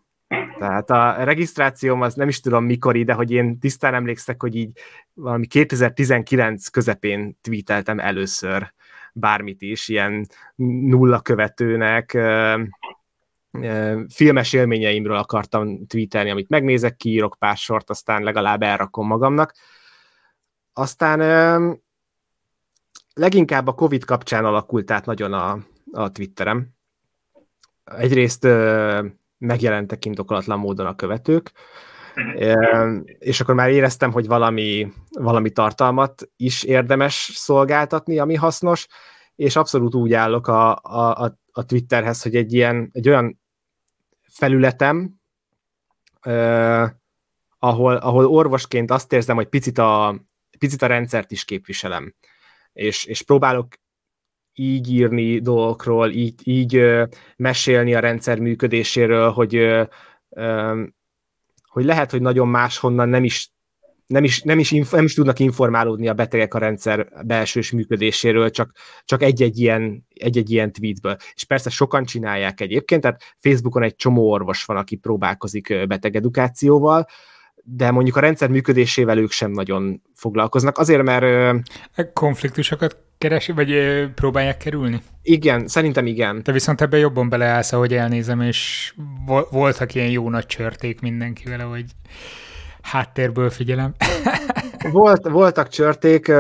[0.58, 4.70] tehát a regisztrációm az nem is tudom mikor de hogy én tisztán emlékszek, hogy így
[5.14, 8.72] valami 2019 közepén tweeteltem először
[9.12, 10.26] bármit is, ilyen
[10.86, 12.18] nulla követőnek,
[14.08, 19.54] filmes élményeimről akartam tweetelni, amit megnézek, kiírok pár sort, aztán legalább elrakom magamnak.
[20.72, 21.20] Aztán
[23.14, 25.58] leginkább a Covid kapcsán alakult át nagyon a,
[25.92, 26.68] a Twitterem.
[27.84, 28.46] Egyrészt
[29.42, 31.52] megjelentek indokolatlan módon a követők,
[32.14, 32.98] mhm.
[33.18, 38.86] és akkor már éreztem, hogy valami, valami tartalmat is érdemes szolgáltatni, ami hasznos,
[39.36, 43.40] és abszolút úgy állok a, a, a Twitterhez, hogy egy ilyen, egy olyan
[44.28, 45.14] felületem,
[46.20, 46.90] eh,
[47.58, 50.20] ahol, ahol orvosként azt érzem, hogy picit a,
[50.58, 52.14] picit a rendszert is képviselem,
[52.72, 53.66] és, és próbálok
[54.54, 56.84] így írni dolgokról, így, így
[57.36, 59.68] mesélni a rendszer működéséről, hogy,
[61.66, 63.52] hogy lehet, hogy nagyon máshonnan nem is
[64.12, 68.72] nem is, nem, is, nem is tudnak informálódni a betegek a rendszer belsős működéséről, csak,
[69.04, 71.16] csak egy-egy ilyen, egy-egy ilyen tweetből.
[71.34, 77.06] És persze sokan csinálják egyébként, tehát Facebookon egy csomó orvos van, aki próbálkozik betegedukációval,
[77.64, 80.78] de mondjuk a rendszer működésével ők sem nagyon foglalkoznak.
[80.78, 81.56] Azért, mert...
[82.12, 83.74] Konfliktusokat keresi, vagy
[84.14, 85.00] próbálják kerülni?
[85.22, 86.42] Igen, szerintem igen.
[86.42, 88.92] Te viszont ebben jobban beleállsz, ahogy elnézem, és
[89.50, 91.84] voltak ilyen jó nagy csörték mindenkivel, ahogy
[92.82, 93.94] háttérből figyelem.
[94.92, 96.32] Volt, voltak csörték,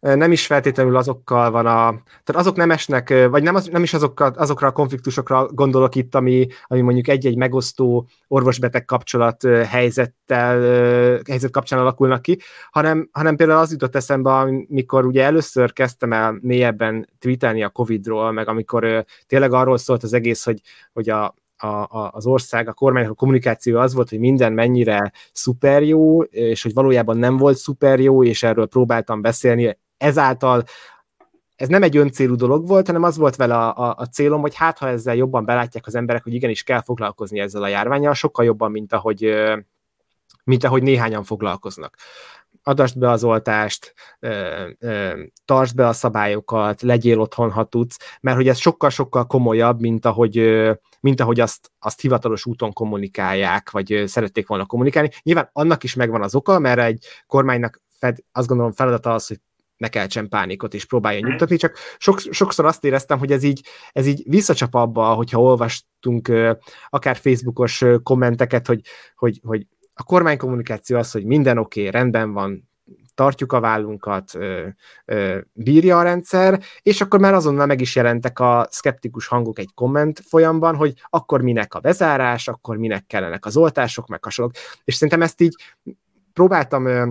[0.00, 3.94] nem is feltétlenül azokkal van a, tehát azok nem esnek, vagy nem, az, nem is
[3.94, 10.60] azokkal, azokra a konfliktusokra gondolok itt, ami, ami mondjuk egy-egy megosztó orvosbeteg kapcsolat helyzettel,
[11.28, 12.38] helyzet kapcsán alakulnak ki,
[12.70, 18.32] hanem, hanem például az jutott eszembe, amikor ugye először kezdtem el mélyebben tweetelni a Covid-ról,
[18.32, 20.60] meg amikor tényleg arról szólt az egész, hogy,
[20.92, 25.12] hogy a, a, a, az ország, a kormány, a kommunikáció az volt, hogy minden mennyire
[25.32, 30.64] szuper jó, és hogy valójában nem volt szuper jó, és erről próbáltam beszélni ezáltal
[31.58, 34.54] ez nem egy öncélú dolog volt, hanem az volt vele a, a, a célom, hogy
[34.54, 38.44] hát ha ezzel jobban belátják az emberek, hogy igenis kell foglalkozni ezzel a járványjal, sokkal
[38.44, 39.34] jobban, mint ahogy,
[40.44, 41.96] mint ahogy néhányan foglalkoznak.
[42.62, 43.94] Adast be az oltást,
[45.44, 50.66] tartsd be a szabályokat, legyél otthon, ha tudsz, mert hogy ez sokkal-sokkal komolyabb, mint ahogy,
[51.00, 55.10] mint ahogy azt, azt hivatalos úton kommunikálják, vagy szerették volna kommunikálni.
[55.22, 59.40] Nyilván annak is megvan az oka, mert egy kormánynak fed, azt gondolom feladata az, hogy
[59.78, 64.06] ne keltsen pánikot, és próbálja nyugtatni, csak sok, sokszor azt éreztem, hogy ez így, ez
[64.06, 66.32] így visszacsap abba, hogyha olvastunk
[66.88, 68.80] akár Facebookos kommenteket, hogy,
[69.16, 72.68] hogy, hogy a kormánykommunikáció az, hogy minden oké, okay, rendben van,
[73.18, 74.66] tartjuk a vállunkat, ö,
[75.04, 79.70] ö, bírja a rendszer, és akkor már azonnal meg is jelentek a szkeptikus hangok egy
[79.74, 84.54] komment folyamban, hogy akkor minek a bezárás, akkor minek kellenek az oltások, meg hasonlók.
[84.84, 85.56] És szerintem ezt így
[86.32, 87.08] próbáltam ö,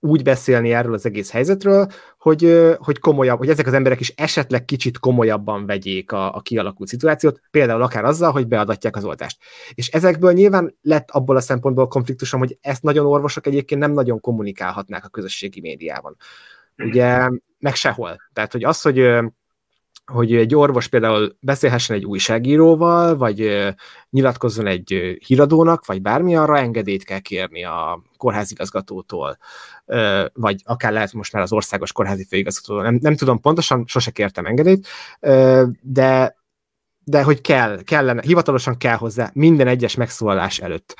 [0.00, 1.86] úgy beszélni erről az egész helyzetről,
[2.18, 6.88] hogy, hogy komolyabb, hogy ezek az emberek is esetleg kicsit komolyabban vegyék a, a kialakult
[6.88, 9.38] szituációt, például akár azzal, hogy beadatják az oltást.
[9.74, 14.20] És ezekből nyilván lett abból a szempontból konfliktusom, hogy ezt nagyon orvosok egyébként nem nagyon
[14.20, 16.16] kommunikálhatnák a közösségi médiában.
[16.76, 18.16] Ugye, meg sehol.
[18.32, 18.98] Tehát, hogy az, hogy
[20.12, 23.66] hogy egy orvos például beszélhessen egy újságíróval, vagy
[24.10, 29.38] nyilatkozzon egy híradónak, vagy bármi, arra engedélyt kell kérni a kórházigazgatótól,
[30.32, 32.82] vagy akár lehet most már az országos kórházi főigazgatótól.
[32.82, 34.86] Nem, nem tudom pontosan, sose kértem engedélyt,
[35.80, 36.36] de,
[37.04, 40.96] de hogy kell, kellene, hivatalosan kell hozzá minden egyes megszólalás előtt.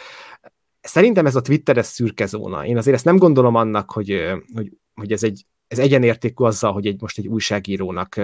[0.80, 2.66] Szerintem ez a Twitteres szürke zóna.
[2.66, 6.86] Én azért ezt nem gondolom annak, hogy, hogy, hogy ez egy ez egyenértékű azzal, hogy
[6.86, 8.20] egy, most egy újságírónak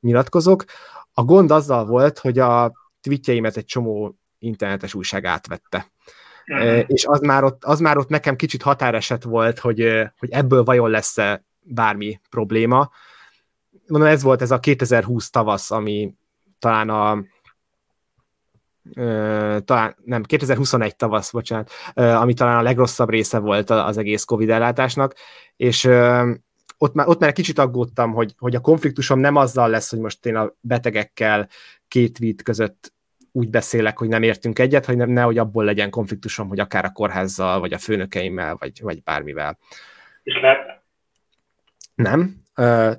[0.00, 0.64] nyilatkozok.
[1.12, 5.92] A gond azzal volt, hogy a tweetjeimet egy csomó internetes újság átvette.
[6.46, 6.84] Uh-huh.
[6.86, 10.90] És az már, ott, az már ott nekem kicsit határeset volt, hogy, hogy ebből vajon
[10.90, 12.90] lesz-e bármi probléma.
[13.86, 16.14] Mondom, ez volt ez a 2020 tavasz, ami
[16.58, 17.24] talán a
[19.64, 25.14] talán nem, 2021 tavasz, bocsánat, ami talán a legrosszabb része volt az egész Covid ellátásnak,
[25.56, 25.88] és
[26.78, 30.26] ott már, ott már kicsit aggódtam, hogy, hogy a konfliktusom nem azzal lesz, hogy most
[30.26, 31.48] én a betegekkel
[31.88, 32.92] két tweet között
[33.32, 36.92] úgy beszélek, hogy nem értünk egyet, hogy nem, nehogy abból legyen konfliktusom, hogy akár a
[36.92, 39.58] kórházzal, vagy a főnökeimmel, vagy, vagy bármivel.
[40.22, 40.82] És lehet?
[41.94, 42.42] Nem.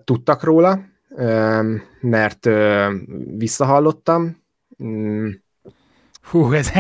[0.03, 0.79] Tudtak róla,
[1.99, 2.49] mert
[3.37, 4.43] visszahallottam.
[4.83, 5.29] Mm,
[6.21, 6.71] Hú, ez,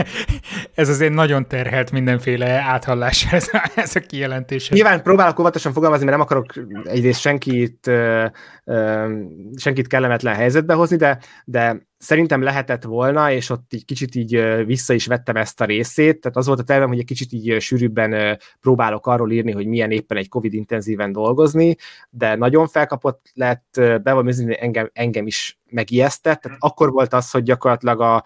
[0.73, 4.69] ez azért nagyon terhelt mindenféle áthallással ez a, ez a kijelentés.
[4.69, 8.25] Nyilván próbálok óvatosan fogalmazni, mert nem akarok egyrészt senkit, ö,
[8.63, 9.13] ö,
[9.55, 14.93] senkit kellemetlen helyzetbe hozni, de, de szerintem lehetett volna, és ott egy kicsit így vissza
[14.93, 18.39] is vettem ezt a részét, tehát az volt a tervem, hogy egy kicsit így sűrűbben
[18.59, 21.75] próbálok arról írni, hogy milyen éppen egy Covid intenzíven dolgozni,
[22.09, 27.43] de nagyon felkapott lett, be van engem, engem is megijesztett, tehát akkor volt az, hogy
[27.43, 28.23] gyakorlatilag a,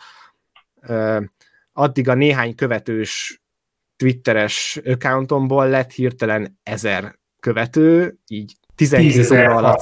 [1.74, 3.41] addig a néhány követős
[3.96, 9.82] twitteres accountomból lett hirtelen ezer követő, így 12 óra alatt.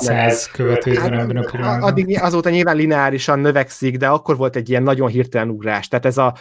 [0.52, 1.90] követő hát, ebben a pillanatban.
[1.90, 5.88] Addig azóta nyilván lineárisan növekszik, de akkor volt egy ilyen nagyon hirtelen ugrás.
[5.88, 6.36] Tehát ez a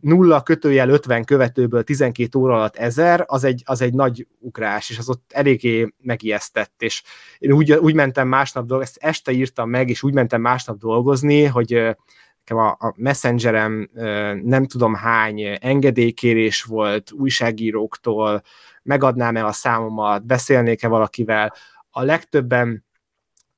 [0.00, 4.98] nulla kötőjel 50 követőből 12 óra alatt ezer, az egy, az egy nagy ugrás, és
[4.98, 7.02] az ott eléggé megijesztett, és
[7.38, 11.44] én úgy, úgy mentem másnap dolgozni, ezt este írtam meg, és úgy mentem másnap dolgozni,
[11.44, 11.96] hogy
[12.44, 13.88] nekem a, a messengerem
[14.42, 18.42] nem tudom hány engedélykérés volt újságíróktól,
[18.82, 21.54] megadnám-e a számomat, beszélnék-e valakivel.
[21.90, 22.84] A legtöbben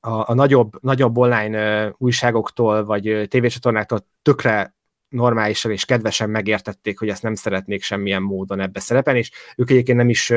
[0.01, 4.75] a, a nagyobb, nagyobb online újságoktól vagy tévécsatornáktól tökre
[5.15, 9.99] normálisan és kedvesen megértették, hogy ezt nem szeretnék semmilyen módon ebbe szerepelni, és ők egyébként
[9.99, 10.31] nem is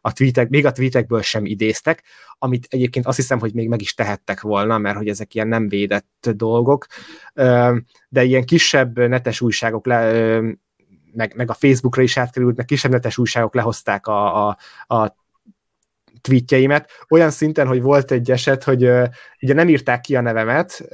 [0.00, 2.02] a tweetek, még a tweetekből sem idéztek,
[2.38, 5.68] amit egyébként azt hiszem, hogy még meg is tehettek volna, mert hogy ezek ilyen nem
[5.68, 6.86] védett dolgok,
[8.08, 10.40] de ilyen kisebb netes újságok le,
[11.12, 15.16] meg, meg a Facebookra is átkerült, meg kisebb netes újságok lehozták a, a, a
[16.20, 19.06] tweetjeimet, olyan szinten, hogy volt egy eset, hogy uh,
[19.40, 20.84] ugye nem írták ki a nevemet,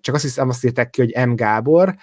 [0.00, 1.34] csak azt hiszem azt írták ki, hogy M.
[1.34, 1.94] Gábor,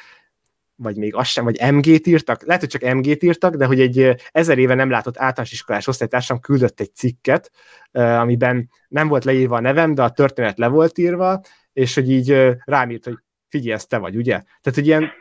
[0.82, 4.16] vagy még azt sem, vagy MG-t írtak, lehet, hogy csak MG-t írtak, de hogy egy
[4.32, 7.52] ezer éve nem látott általános iskolás osztálytársam küldött egy cikket,
[7.92, 11.42] amiben nem volt leírva a nevem, de a történet le volt írva,
[11.74, 14.32] és hogy így rám írt, hogy figyelj, ez te vagy, ugye?
[14.38, 15.12] Tehát, hogy ilyen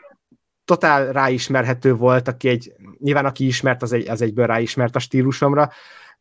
[0.65, 5.71] totál ráismerhető volt, aki egy, nyilván aki ismert, az, egy, az egyből ráismert a stílusomra,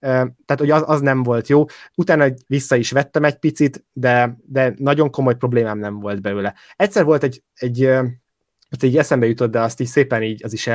[0.01, 1.65] tehát, hogy az, az nem volt jó.
[1.95, 6.55] Utána vissza is vettem egy picit, de, de nagyon komoly problémám nem volt belőle.
[6.77, 7.91] Egyszer volt egy, egy
[8.71, 10.69] hát így eszembe jutott, de azt így szépen így az is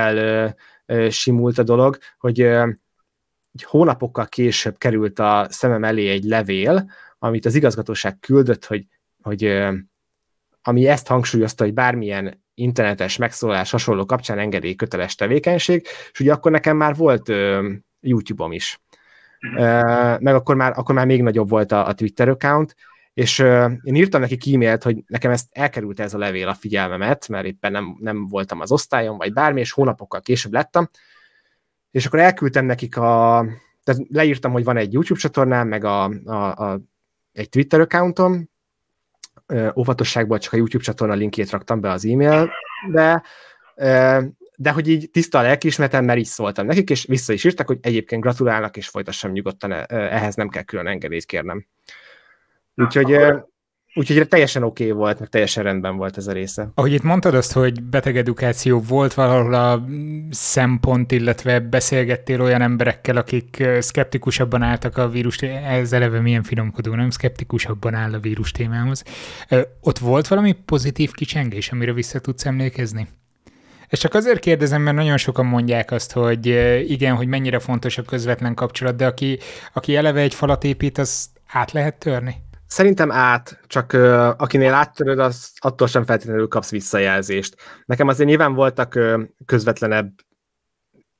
[0.86, 7.56] elsimult a dolog, hogy egy hónapokkal később került a szemem elé egy levél, amit az
[7.56, 8.88] igazgatóság küldött, hogy,
[9.22, 9.64] hogy
[10.62, 16.78] ami ezt hangsúlyozta, hogy bármilyen internetes megszólás hasonló kapcsán engedélyköteles tevékenység, és ugye akkor nekem
[16.78, 17.32] már volt
[18.00, 18.82] YouTube-om is.
[20.20, 22.76] Meg akkor már, akkor már még nagyobb volt a, a Twitter account,
[23.14, 27.28] és uh, én írtam neki e-mailt, hogy nekem ezt elkerült ez a levél a figyelmemet,
[27.28, 30.90] mert éppen nem, nem voltam az osztályon, vagy bármi, és hónapokkal később lettem,
[31.92, 33.46] és akkor elküldtem nekik a
[33.84, 36.82] tehát leírtam, hogy van egy YouTube csatornám, meg a, a, a,
[37.32, 38.50] egy Twitter accountom,
[39.76, 43.24] óvatosságból csak a YouTube csatorna linkjét raktam be az e-mailbe,
[44.56, 47.80] de hogy így tiszta a lelkiismeretem, mert így szóltam nekik, és vissza is írtak, hogy
[47.82, 51.68] egyébként gratulálnak, és folytassam nyugodtan, ehhez nem kell külön engedélyt kérnem.
[52.76, 53.18] Úgyhogy
[53.96, 56.72] Úgyhogy teljesen oké okay volt, meg teljesen rendben volt ez a része.
[56.76, 59.86] Ahogy itt mondtad azt, hogy betegedukáció volt valahol a
[60.30, 67.10] szempont, illetve beszélgettél olyan emberekkel, akik szkeptikusabban álltak a vírus, ez eleve milyen finomkodó, nem
[67.10, 69.04] szkeptikusabban áll a vírus témához.
[69.82, 73.08] Ott volt valami pozitív kicsengés, amire vissza tudsz emlékezni?
[73.88, 76.46] És csak azért kérdezem, mert nagyon sokan mondják azt, hogy
[76.90, 79.40] igen, hogy mennyire fontos a közvetlen kapcsolat, de aki,
[79.74, 82.36] aki eleve egy falat épít, az át lehet törni?
[82.74, 87.56] Szerintem át, csak uh, akinél áttöröd, az attól sem feltétlenül kapsz visszajelzést.
[87.86, 90.12] Nekem azért nyilván voltak uh, közvetlenebb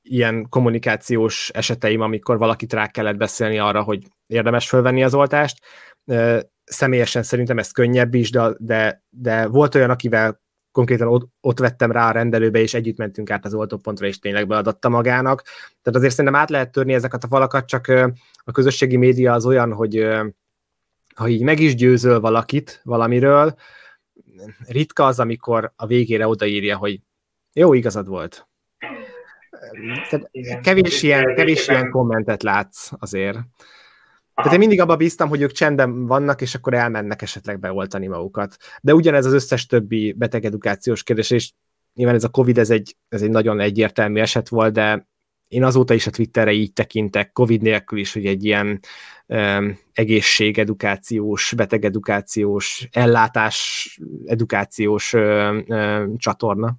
[0.02, 5.64] ilyen kommunikációs eseteim, amikor valakit rá kellett beszélni arra, hogy érdemes fölvenni az oltást.
[6.04, 10.40] Uh, személyesen szerintem ez könnyebb is, de, de, de volt olyan, akivel
[10.72, 14.46] konkrétan ott, ott vettem rá a rendelőbe, és együtt mentünk át az oltópontra, és tényleg
[14.46, 15.42] beadatta magának.
[15.82, 17.88] Tehát azért szerintem át lehet törni ezeket a falakat, csak
[18.44, 20.06] a közösségi média az olyan, hogy
[21.14, 23.54] ha így meg is győzöl valakit valamiről,
[24.66, 27.00] ritka az, amikor a végére odaírja, hogy
[27.52, 28.48] jó, igazad volt.
[30.10, 30.30] Tehát
[30.62, 33.38] kevés ilyen, kevés ilyen kommentet látsz azért.
[34.34, 38.56] Tehát én mindig abban bíztam, hogy ők csendben vannak, és akkor elmennek esetleg beoltani magukat.
[38.80, 41.52] De ugyanez az összes többi betegedukációs kérdés, és
[41.94, 45.08] nyilván ez a Covid, ez egy, ez egy nagyon egyértelmű eset volt, de
[45.54, 48.80] én azóta is a Twitterre így tekintek, Covid nélkül is, hogy egy ilyen
[49.26, 56.74] um, egészségedukációs, betegedukációs, ellátás edukációs um, um, csatorna.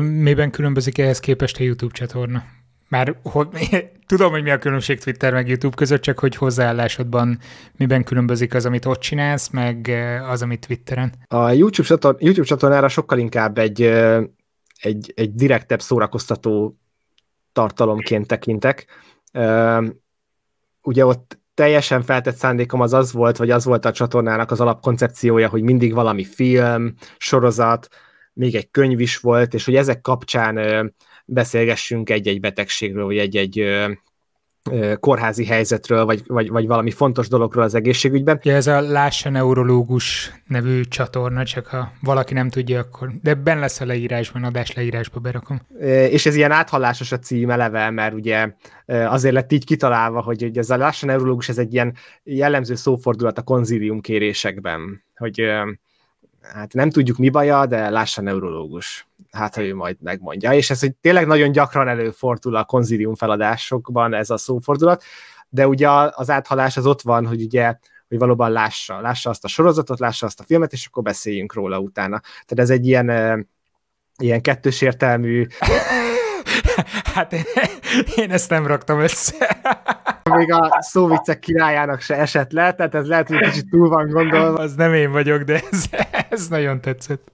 [0.00, 2.44] Miben különbözik ehhez képest a YouTube csatorna?
[2.88, 3.48] Már hogy,
[4.06, 7.38] tudom, hogy mi a különbség Twitter meg YouTube között, csak hogy hozzáállásodban
[7.76, 9.90] miben különbözik az, amit ott csinálsz, meg
[10.28, 11.12] az, amit Twitteren?
[11.26, 13.82] A YouTube, csatorn, YouTube csatornára sokkal inkább egy,
[14.80, 16.79] egy, egy direktebb szórakoztató
[17.52, 18.86] tartalomként tekintek.
[20.82, 25.48] Ugye ott teljesen feltett szándékom az az volt, vagy az volt a csatornának az alapkoncepciója,
[25.48, 27.88] hogy mindig valami film, sorozat,
[28.32, 33.64] még egy könyv is volt, és hogy ezek kapcsán beszélgessünk egy-egy betegségről, vagy egy-egy
[35.00, 38.40] kórházi helyzetről, vagy, vagy, vagy valami fontos dologról az egészségügyben.
[38.42, 43.10] Ja, ez a Lássa Neurológus nevű csatorna, csak ha valaki nem tudja, akkor...
[43.22, 45.60] De ben lesz a leírásban, adás leírásba berakom.
[46.10, 48.52] És ez ilyen áthallásos a cím eleve, mert ugye
[48.86, 53.38] azért lett így kitalálva, hogy, hogy ez a Lássa Neurológus, ez egy ilyen jellemző szófordulat
[53.38, 55.42] a konzílium kérésekben, hogy
[56.42, 59.08] hát nem tudjuk mi baja, de lássa neurológus.
[59.30, 60.52] Hát, ha ő majd megmondja.
[60.52, 65.02] És ez, hogy tényleg nagyon gyakran előfordul a konzilium feladásokban ez a szófordulat,
[65.48, 67.74] de ugye az áthalás az ott van, hogy ugye
[68.08, 71.78] hogy valóban lássa, lássa azt a sorozatot, lássa azt a filmet, és akkor beszéljünk róla
[71.78, 72.20] utána.
[72.20, 73.08] Tehát ez egy ilyen,
[74.16, 75.46] ilyen kettős értelmű...
[77.14, 77.44] hát én,
[78.16, 79.60] én ezt nem raktam össze
[80.36, 84.58] még a szóvicek királyának se esett le, tehát ez lehet, hogy kicsit túl van gondolva.
[84.58, 85.84] Az nem én vagyok, de ez,
[86.30, 87.32] ez nagyon tetszett.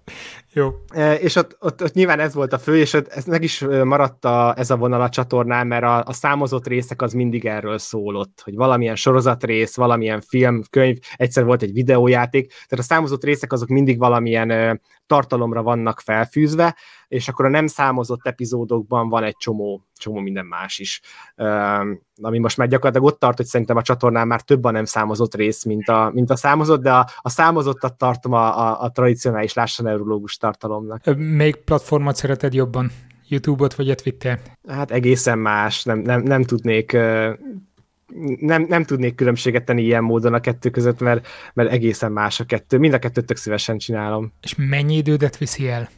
[0.56, 0.74] Jó.
[0.88, 3.60] E, és ott, ott, ott nyilván ez volt a fő, és ott ez meg is
[3.84, 7.78] maradt a, ez a vonal a csatornán, mert a, a számozott részek az mindig erről
[7.78, 13.52] szólott, hogy valamilyen sorozatrész, valamilyen film, könyv, egyszer volt egy videójáték, tehát a számozott részek
[13.52, 16.76] azok mindig valamilyen tartalomra vannak felfűzve,
[17.08, 21.00] és akkor a nem számozott epizódokban van egy csomó, csomó minden más is.
[22.22, 25.34] ami most már gyakorlatilag ott tart, hogy szerintem a csatornán már több a nem számozott
[25.34, 29.52] rész, mint a, mint a számozott, de a, a számozottat tartom a, a, a tradicionális
[29.54, 31.16] lássa neurológus tartalomnak.
[31.16, 32.90] Még platformot szereted jobban?
[33.28, 34.40] YouTube-ot vagy a Twitter?
[34.68, 36.96] Hát egészen más, nem, nem, nem tudnék
[38.40, 42.44] nem, nem tudnék különbséget tenni ilyen módon a kettő között, mert, mert egészen más a
[42.44, 42.78] kettő.
[42.78, 44.32] Mind a kettőt tök szívesen csinálom.
[44.42, 45.88] És mennyi idődet viszi el?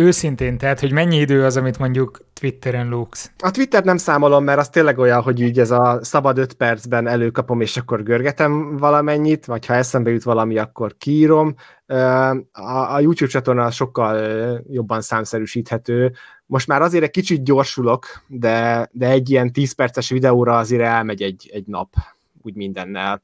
[0.00, 3.30] Őszintén, tehát, hogy mennyi idő az, amit mondjuk Twitteren lóksz?
[3.38, 7.06] A Twitter nem számolom, mert az tényleg olyan, hogy így ez a szabad öt percben
[7.06, 11.54] előkapom, és akkor görgetem valamennyit, vagy ha eszembe jut valami, akkor kiírom.
[12.52, 14.18] A, YouTube csatorna sokkal
[14.70, 16.12] jobban számszerűsíthető.
[16.46, 21.22] Most már azért egy kicsit gyorsulok, de, de egy ilyen 10 perces videóra azért elmegy
[21.22, 21.94] egy, egy nap,
[22.42, 23.22] úgy mindennel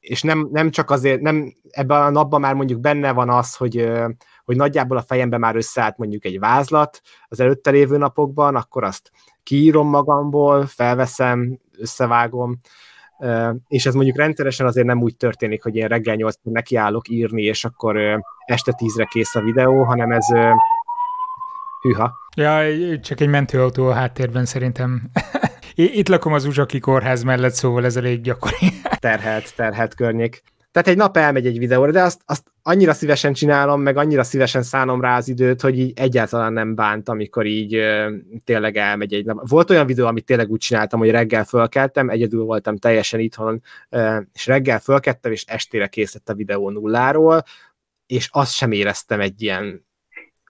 [0.00, 3.90] és nem, nem csak azért, nem ebben a napban már mondjuk benne van az, hogy,
[4.46, 9.10] hogy nagyjából a fejemben már összeállt mondjuk egy vázlat az előtte lévő napokban, akkor azt
[9.42, 12.60] kiírom magamból, felveszem, összevágom,
[13.68, 17.64] és ez mondjuk rendszeresen azért nem úgy történik, hogy én reggel 8 nekiállok írni, és
[17.64, 17.96] akkor
[18.46, 20.26] este 10-re kész a videó, hanem ez
[21.82, 22.12] hűha.
[22.36, 22.60] Ja,
[23.00, 25.02] csak egy mentőautó a háttérben szerintem
[25.78, 28.56] Itt lakom az Uzsaki kórház mellett, szóval ez elég gyakori.
[28.98, 30.42] terhelt, terhelt környék.
[30.76, 34.62] Tehát egy nap elmegy egy videóra, de azt, azt annyira szívesen csinálom, meg annyira szívesen
[34.62, 39.24] szánom rá az időt, hogy így egyáltalán nem bánt, amikor így ö, tényleg elmegy egy
[39.24, 39.48] nap.
[39.48, 44.20] Volt olyan videó, amit tényleg úgy csináltam, hogy reggel fölkeltem, egyedül voltam teljesen itthon, ö,
[44.32, 47.42] és reggel fölkeltem, és estére készített a videó nulláról,
[48.06, 49.86] és azt sem éreztem egy ilyen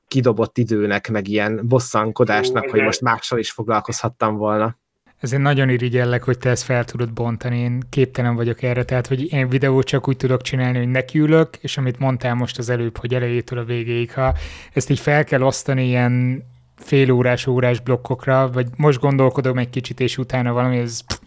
[0.09, 4.79] kidobott időnek, meg ilyen bosszankodásnak, Jó, hogy most mással is foglalkozhattam volna.
[5.21, 9.33] Ezért nagyon irigyellek, hogy te ezt fel tudod bontani, én képtelen vagyok erre, tehát hogy
[9.33, 13.15] én videót csak úgy tudok csinálni, hogy nekiülök, és amit mondtál most az előbb, hogy
[13.15, 14.35] elejétől a végéig, ha
[14.73, 16.45] ezt így fel kell osztani ilyen
[16.77, 21.19] fél órás, órás blokkokra, vagy most gondolkodom egy kicsit, és utána valami, ez pff,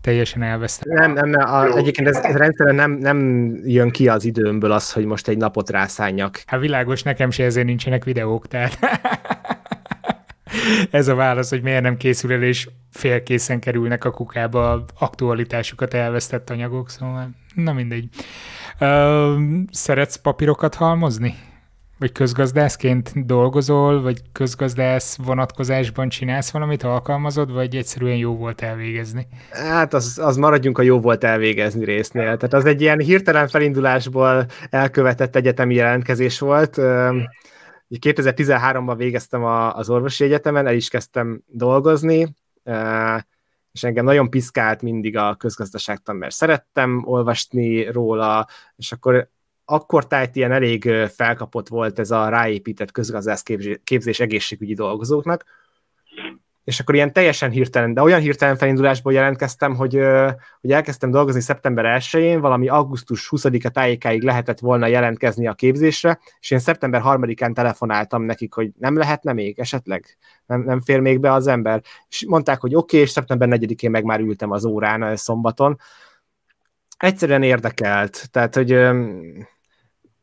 [0.00, 0.94] teljesen elvesztem.
[0.94, 4.92] Nem, nem, nem a, egyébként ez, ez rendszerűen nem, nem jön ki az időmből az,
[4.92, 6.42] hogy most egy napot rászálljak.
[6.46, 8.78] Hát világos, nekem se ezért nincsenek videók, tehát
[10.90, 16.50] ez a válasz, hogy miért nem készül el, és félkészen kerülnek a kukába aktualitásukat elvesztett
[16.50, 18.08] anyagok, szóval na mindegy.
[18.80, 19.36] Uh,
[19.70, 21.34] szeretsz papírokat halmozni?
[21.98, 29.26] Vagy közgazdászként dolgozol, vagy közgazdász vonatkozásban csinálsz valamit, alkalmazod, vagy egyszerűen jó volt elvégezni?
[29.50, 32.24] Hát az, az maradjunk a jó volt elvégezni résznél.
[32.24, 36.80] Tehát az egy ilyen hirtelen felindulásból elkövetett egyetemi jelentkezés volt.
[37.90, 42.34] 2013-ban végeztem az orvosi egyetemen, el is kezdtem dolgozni,
[43.72, 49.28] és engem nagyon piszkált mindig a közgazdaságtan, mert szerettem olvasni róla, és akkor
[49.68, 53.42] akkor tájt ilyen elég felkapott volt ez a ráépített közgazdász
[53.84, 55.44] képzés egészségügyi dolgozóknak,
[56.66, 60.00] és akkor ilyen teljesen hirtelen, de olyan hirtelen felindulásból jelentkeztem, hogy,
[60.60, 66.50] hogy elkezdtem dolgozni szeptember 1-én, valami augusztus 20-a tájékáig lehetett volna jelentkezni a képzésre, és
[66.50, 71.32] én szeptember 3-án telefonáltam nekik, hogy nem lehetne még esetleg, nem, nem fér még be
[71.32, 75.16] az ember, és mondták, hogy oké, okay, és szeptember 4-én meg már ültem az órán
[75.16, 75.78] szombaton.
[76.96, 78.72] Egyszerűen érdekelt, tehát, hogy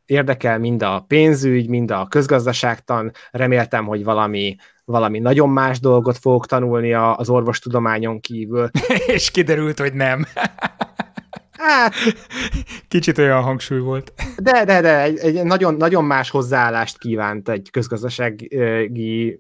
[0.05, 6.45] érdekel mind a pénzügy, mind a közgazdaságtan, reméltem, hogy valami, valami nagyon más dolgot fogok
[6.45, 8.69] tanulni az orvostudományon kívül.
[9.15, 10.25] És kiderült, hogy nem.
[11.51, 11.93] Hát,
[12.87, 14.13] Kicsit olyan hangsúly volt.
[14.37, 19.39] De, de, de, egy, egy nagyon, nagyon más hozzáállást kívánt egy közgazdasági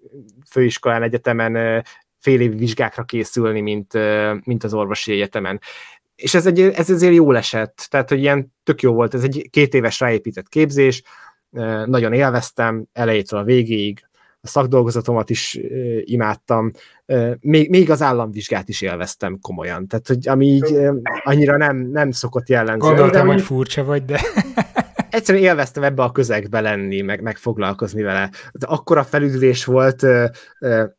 [0.49, 1.83] főiskolán, egyetemen
[2.19, 3.93] fél évi vizsgákra készülni, mint,
[4.43, 5.59] mint az orvosi egyetemen
[6.15, 9.47] és ez, egy, ez ezért jól esett, tehát hogy ilyen tök jó volt, ez egy
[9.51, 11.03] két éves ráépített képzés,
[11.85, 14.07] nagyon élveztem elejétől a végéig,
[14.41, 15.59] a szakdolgozatomat is
[15.99, 16.71] imádtam,
[17.39, 20.77] még, még az államvizsgát is élveztem komolyan, tehát hogy ami így
[21.23, 22.87] annyira nem, nem szokott jellemző.
[22.87, 24.21] Gondoltam, de, hogy furcsa vagy, de
[25.13, 28.29] egyszerűen élveztem ebbe a közegbe lenni, meg, meg foglalkozni vele.
[28.51, 30.05] De akkora felüdülés volt,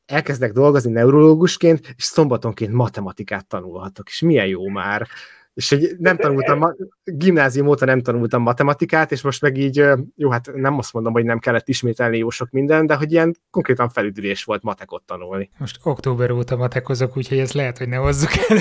[0.06, 5.06] elkezdek dolgozni neurológusként, és szombatonként matematikát tanulhatok, és milyen jó már.
[5.54, 9.84] És hogy nem tanultam, gimnázium óta nem tanultam matematikát, és most meg így,
[10.16, 13.36] jó, hát nem azt mondom, hogy nem kellett ismételni jó sok minden, de hogy ilyen
[13.50, 15.50] konkrétan felüdülés volt matekot tanulni.
[15.58, 18.60] Most október óta matekozok, úgyhogy ez lehet, hogy ne hozzuk elő.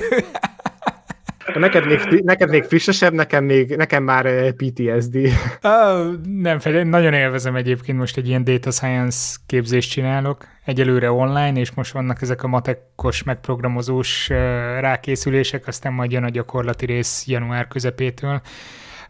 [1.53, 5.15] Neked még, neked még frissesebb, nekem, még, nekem már eh, PTSD.
[5.15, 11.59] Uh, nem, fel, nagyon élvezem egyébként most egy ilyen data science képzést csinálok, egyelőre online,
[11.59, 14.37] és most vannak ezek a matekos, megprogramozós uh,
[14.79, 18.41] rákészülések, aztán majd jön a gyakorlati rész január közepétől.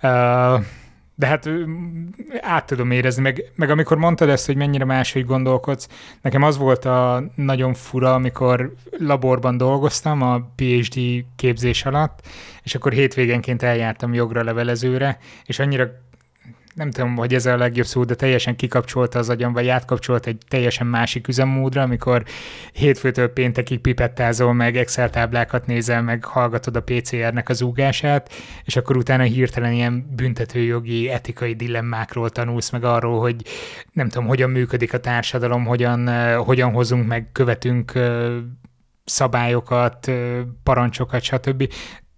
[0.01, 0.63] Uh,
[1.15, 1.49] de hát
[2.41, 5.87] át tudom érezni, meg, meg amikor mondtad ezt, hogy mennyire máshogy gondolkodsz,
[6.21, 12.19] nekem az volt a nagyon fura, amikor laborban dolgoztam a PhD képzés alatt,
[12.63, 15.91] és akkor hétvégenként eljártam jogra levelezőre, és annyira
[16.73, 20.37] nem tudom, hogy ez a legjobb szó, de teljesen kikapcsolta az agyam, vagy átkapcsolt egy
[20.47, 22.23] teljesen másik üzemmódra, amikor
[22.71, 28.31] hétfőtől péntekig pipettázol, meg Excel táblákat nézel, meg hallgatod a PCR-nek az úgását,
[28.63, 33.35] és akkor utána hirtelen ilyen büntetőjogi, etikai dilemmákról tanulsz, meg arról, hogy
[33.91, 37.91] nem tudom, hogyan működik a társadalom, hogyan, hogyan hozunk meg, követünk
[39.05, 40.11] szabályokat,
[40.63, 41.73] parancsokat, stb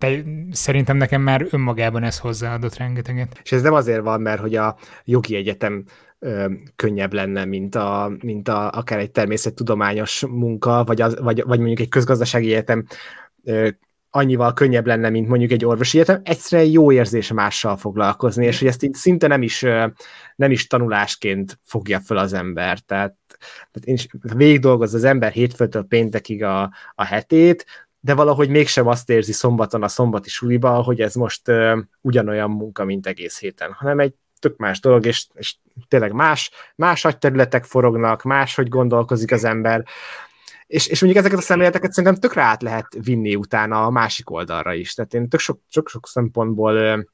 [0.06, 3.40] te, szerintem nekem már önmagában ez hozzáadott rengeteget.
[3.44, 5.84] És ez nem azért van, mert hogy a jogi egyetem
[6.20, 11.58] ö, könnyebb lenne, mint, a, mint a, akár egy természettudományos munka, vagy, az, vagy, vagy
[11.58, 12.86] mondjuk egy közgazdasági egyetem
[13.44, 13.70] ö,
[14.16, 18.68] annyival könnyebb lenne, mint mondjuk egy orvosi egyetem, egyszerűen jó érzés mással foglalkozni, és hogy
[18.68, 19.62] ezt így szinte nem is,
[20.36, 22.80] nem is tanulásként fogja fel az ember.
[22.80, 23.16] Tehát,
[23.72, 27.66] tehát én is végig dolgoz az ember hétfőtől péntekig a, a hetét,
[28.06, 32.84] de valahogy mégsem azt érzi szombaton a szombati suliba, hogy ez most uh, ugyanolyan munka,
[32.86, 35.56] mint egész héten, hanem egy tök más dolog, és, és
[35.88, 39.86] tényleg más, más területek forognak, más, hogy gondolkozik az ember,
[40.68, 44.74] és, és mondjuk ezeket a szemléleteket szerintem tökre át lehet vinni utána a másik oldalra
[44.74, 44.94] is.
[44.94, 47.06] Tehát én tök sok, sok, sok szempontból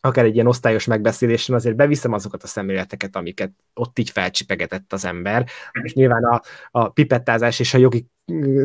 [0.00, 5.04] akár egy ilyen osztályos megbeszélésen azért beviszem azokat a szemléleteket, amiket ott így felcsipegetett az
[5.04, 5.46] ember.
[5.82, 8.06] És nyilván a, a pipettázás és a jogi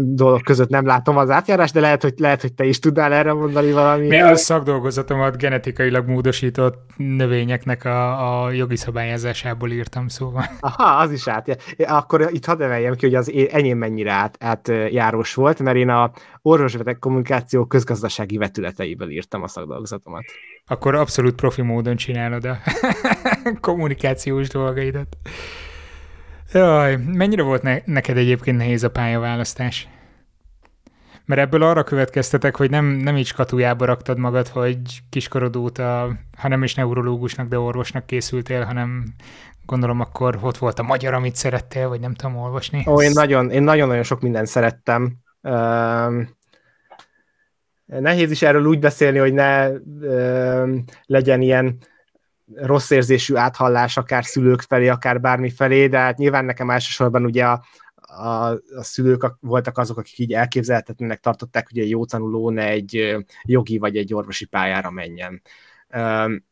[0.01, 3.33] dolog között nem látom az átjárást, de lehet, hogy, lehet, hogy te is tudnál erre
[3.33, 4.07] mondani valami.
[4.07, 10.45] Mi a szakdolgozatomat genetikailag módosított növényeknek a, a jogi szabályázásából írtam, szóval.
[10.59, 11.57] Aha, az is át.
[11.77, 16.11] Akkor itt hadd emeljem ki, hogy az enyém mennyire át, átjárós volt, mert én a
[16.41, 20.23] orvosvetek kommunikáció közgazdasági vetületeiből írtam a szakdolgozatomat.
[20.67, 22.57] Akkor abszolút profi módon csinálod a
[23.61, 25.17] kommunikációs dolgaidat.
[26.53, 29.87] Jaj, mennyire volt ne- neked egyébként nehéz a pályaválasztás?
[31.25, 34.77] Mert ebből arra következtetek, hogy nem, nem így skatujába raktad magad, hogy
[35.09, 39.03] kiskorod óta, ha nem is neurológusnak, de orvosnak készültél, hanem
[39.65, 42.83] gondolom akkor ott volt a magyar, amit szerettél, vagy nem tudom olvasni.
[42.87, 45.17] Ó, én nagyon, én nagyon-nagyon sok mindent szerettem.
[45.41, 46.25] Uh,
[47.85, 50.69] nehéz is erről úgy beszélni, hogy ne uh,
[51.05, 51.77] legyen ilyen
[52.55, 57.45] rossz érzésű áthallás akár szülők felé, akár bármi felé, de hát nyilván nekem elsősorban ugye
[57.45, 57.63] a,
[57.95, 63.17] a, a szülők voltak azok, akik így elképzelhetetlenek tartották, hogy egy jó tanuló ne egy
[63.43, 65.41] jogi vagy egy orvosi pályára menjen.
[65.95, 66.45] Um,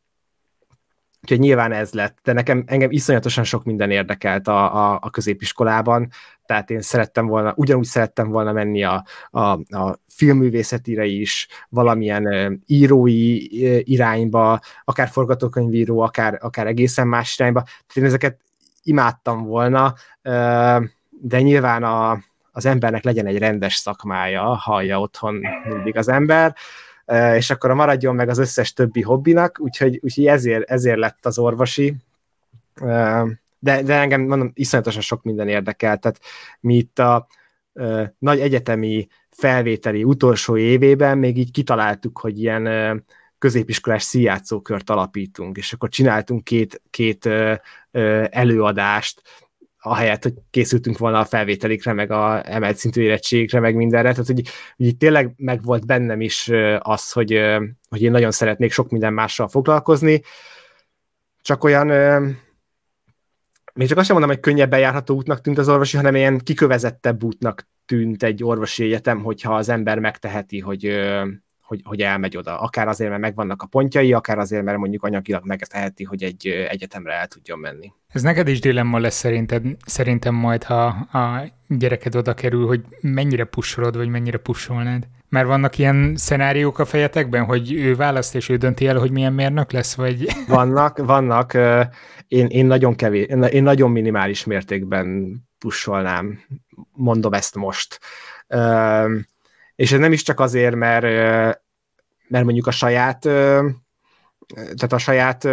[1.26, 6.08] úgyhogy nyilván ez lett, de nekem engem iszonyatosan sok minden érdekelt a, a, a középiskolában,
[6.46, 9.40] tehát én szerettem volna, ugyanúgy szerettem volna menni a, a,
[9.78, 13.38] a filmművészetire is, valamilyen írói
[13.92, 17.62] irányba, akár forgatókönyvíró, akár, akár egészen más irányba.
[17.62, 18.40] Tehát én ezeket
[18.84, 19.94] imádtam volna,
[21.10, 22.20] de nyilván a,
[22.52, 26.56] az embernek legyen egy rendes szakmája, hallja otthon mindig az ember,
[27.36, 31.38] és akkor a maradjon meg az összes többi hobbinak, úgyhogy, úgyhogy ezért, ezért lett az
[31.38, 31.96] orvosi.
[33.60, 36.20] De, de engem mondom, iszonyatosan sok minden érdekel, tehát
[36.60, 37.28] mi itt a
[38.18, 43.04] nagy egyetemi felvételi utolsó évében még így kitaláltuk, hogy ilyen
[43.38, 47.30] középiskolás színjátszókört alapítunk, és akkor csináltunk két, két
[48.30, 49.22] előadást,
[49.86, 54.42] ahelyett, hogy készültünk volna a felvételikre, meg a emelt szintű érettségre, meg mindenre, tehát hogy,
[54.78, 57.42] hogy itt tényleg meg volt bennem is az, hogy,
[57.90, 60.22] hogy én nagyon szeretnék sok minden mással foglalkozni,
[61.42, 61.88] csak olyan
[63.74, 67.24] még csak azt sem mondom, hogy könnyebben járható útnak tűnt az orvosi, hanem ilyen kikövezettebb
[67.24, 70.86] útnak tűnt egy orvosi egyetem, hogyha az ember megteheti, hogy,
[71.66, 72.60] hogy, hogy elmegy oda.
[72.60, 77.14] Akár azért, mert megvannak a pontjai, akár azért, mert mondjuk anyagilag megteheti, hogy egy egyetemre
[77.14, 77.94] el tudjon menni.
[78.08, 83.44] Ez neked is dilemma lesz szerinted, szerintem majd, ha a gyereked oda kerül, hogy mennyire
[83.44, 85.08] pusolod, vagy mennyire pusolnád.
[85.30, 89.34] Mert vannak ilyen szenáriók a fejetekben, hogy ő választ, és ő dönti el, hogy milyen
[89.34, 90.28] mérnök lesz, vagy...
[90.48, 91.54] Vannak, vannak.
[92.28, 96.40] Én, én nagyon kevés, én nagyon minimális mértékben pusolnám,
[96.92, 98.00] mondom ezt most.
[99.76, 101.04] És ez nem is csak azért, mert,
[102.28, 103.28] mert mondjuk a saját
[104.54, 105.44] tehát a saját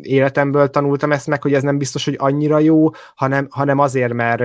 [0.00, 4.42] életemből tanultam ezt meg, hogy ez nem biztos, hogy annyira jó, hanem, hanem azért, mert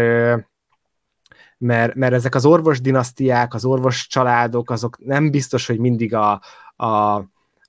[1.57, 6.41] mert, mert ezek az orvos dinasztiák, az orvos családok, azok nem biztos, hogy mindig a,
[6.75, 7.15] a,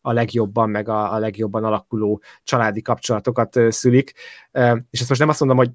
[0.01, 4.13] a legjobban, meg a, a legjobban alakuló családi kapcsolatokat szülik.
[4.91, 5.71] És ezt most nem azt mondom, hogy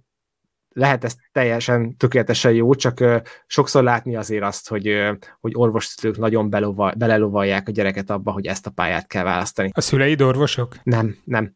[0.73, 3.03] lehet ez teljesen tökéletesen jó, csak
[3.47, 4.93] sokszor látni azért azt, hogy,
[5.39, 9.69] hogy orvosszülők nagyon belova, belelovalják a gyereket abba, hogy ezt a pályát kell választani.
[9.73, 10.75] A szüleid orvosok?
[10.83, 11.53] Nem, nem.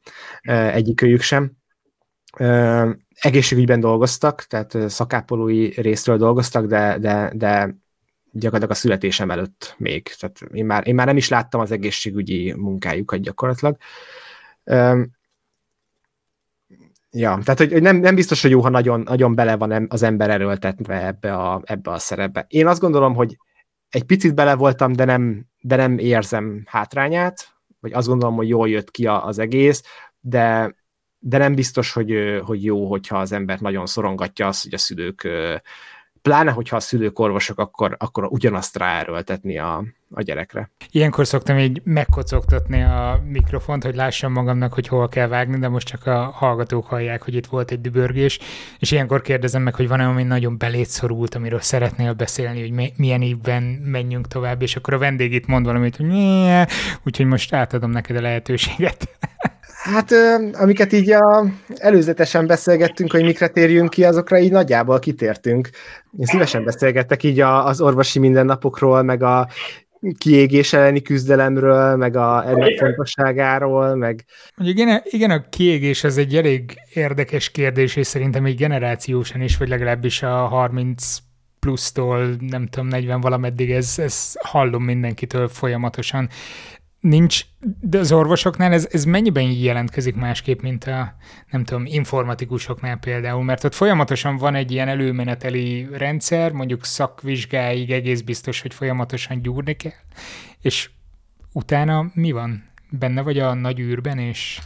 [0.51, 1.51] Egyikőjük sem.
[3.13, 7.75] Egészségügyben dolgoztak, tehát szakápolói részről dolgoztak, de, de, de
[8.31, 10.03] gyakorlatilag a születésem előtt még.
[10.19, 13.77] Tehát én már, én már nem is láttam az egészségügyi munkájukat gyakorlatilag.
[14.63, 15.15] Um,
[17.11, 20.29] Ja, tehát hogy, nem, nem biztos, hogy jó, ha nagyon, nagyon bele van az ember
[20.29, 22.45] erőltetve ebbe a, ebbe a szerepbe.
[22.49, 23.37] Én azt gondolom, hogy
[23.89, 28.69] egy picit bele voltam, de nem, de nem érzem hátrányát, vagy azt gondolom, hogy jól
[28.69, 29.83] jött ki az egész,
[30.19, 30.75] de,
[31.19, 35.27] de nem biztos, hogy, hogy jó, hogyha az ember nagyon szorongatja azt, hogy a szülők
[36.27, 40.71] pláne, hogyha a szülők orvosok, akkor, akkor ugyanazt ráerőltetni a, a gyerekre.
[40.91, 45.87] Ilyenkor szoktam így megkocogtatni a mikrofont, hogy lássam magamnak, hogy hol kell vágni, de most
[45.87, 48.39] csak a hallgatók hallják, hogy itt volt egy dübörgés,
[48.79, 53.21] és ilyenkor kérdezem meg, hogy van-e, ami nagyon belét szorult, amiről szeretnél beszélni, hogy milyen
[53.21, 56.07] évben menjünk tovább, és akkor a vendég itt mond valamit, hogy
[57.03, 59.09] úgyhogy most átadom neked a lehetőséget.
[59.93, 60.11] Hát,
[60.53, 65.69] amiket így a, előzetesen beszélgettünk, hogy mikre térjünk ki, azokra így nagyjából kitértünk.
[66.19, 69.47] Én szívesen beszélgettek így a, az orvosi mindennapokról, meg a
[70.17, 74.25] kiégés elleni küzdelemről, meg a ennek fontosságáról, meg...
[74.55, 79.57] Mondjuk igen, igen, a kiégés az egy elég érdekes kérdés, és szerintem egy generációsan is,
[79.57, 81.17] vagy legalábbis a 30
[81.59, 86.29] plusztól, nem tudom, 40 valameddig, ez, ez hallom mindenkitől folyamatosan.
[86.99, 87.41] Nincs,
[87.81, 91.15] de az orvosoknál ez, ez mennyiben jelentkezik másképp, mint a,
[91.51, 98.21] nem tudom, informatikusoknál például, mert ott folyamatosan van egy ilyen előmeneteli rendszer, mondjuk szakvizsgáig egész
[98.21, 99.91] biztos, hogy folyamatosan gyúrni kell,
[100.61, 100.89] és
[101.53, 102.63] utána mi van?
[102.89, 104.59] Benne vagy a nagy űrben, és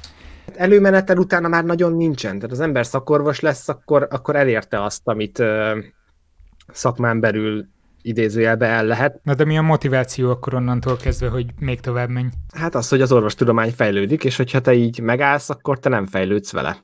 [0.55, 2.35] előmenetel utána már nagyon nincsen.
[2.35, 5.79] Tehát az ember szakorvos lesz, akkor, akkor elérte azt, amit ö,
[6.67, 7.67] szakmán belül
[8.01, 9.19] idézőjelbe el lehet.
[9.23, 12.27] Na de mi a motiváció akkor onnantól kezdve, hogy még tovább menj?
[12.53, 16.51] Hát az, hogy az orvostudomány fejlődik, és hogyha te így megállsz, akkor te nem fejlődsz
[16.51, 16.83] vele.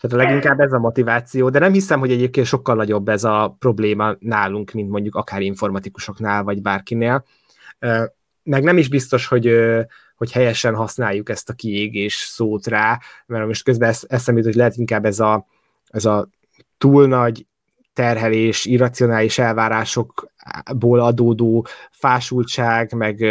[0.00, 3.56] Tehát a leginkább ez a motiváció, de nem hiszem, hogy egyébként sokkal nagyobb ez a
[3.58, 7.24] probléma nálunk, mint mondjuk akár informatikusoknál, vagy bárkinél.
[8.42, 9.54] Meg nem is biztos, hogy
[10.20, 15.04] hogy helyesen használjuk ezt a kiégés szót rá, mert most közben eszembe hogy lehet inkább
[15.04, 15.46] ez a,
[15.86, 16.28] ez a
[16.78, 17.46] túl nagy
[18.00, 23.24] terhelés, irracionális elvárásokból adódó fásultság, meg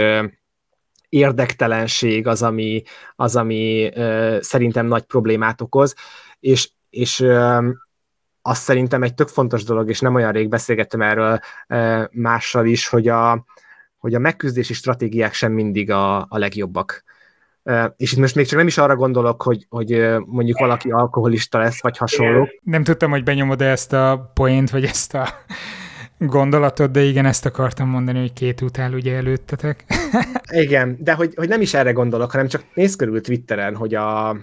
[1.09, 2.84] érdektelenség az, ami,
[3.15, 3.91] az, ami
[4.39, 5.95] szerintem nagy problémát okoz,
[6.39, 7.26] és, és
[8.41, 11.39] azt szerintem egy tök fontos dolog, és nem olyan rég beszélgettem erről
[12.11, 13.45] mással is, hogy a,
[13.97, 17.03] hogy a megküzdési stratégiák sem mindig a, a legjobbak.
[17.97, 21.82] És itt most még csak nem is arra gondolok, hogy, hogy mondjuk valaki alkoholista lesz,
[21.82, 22.47] vagy hasonló.
[22.63, 25.28] Nem tudtam, hogy benyomod ezt a poént, vagy ezt a
[26.17, 29.86] gondolatot, de igen, ezt akartam mondani, hogy két utál ugye előttetek.
[30.65, 34.38] igen, de hogy, hogy nem is erre gondolok, hanem csak néz körül Twitteren, hogy a,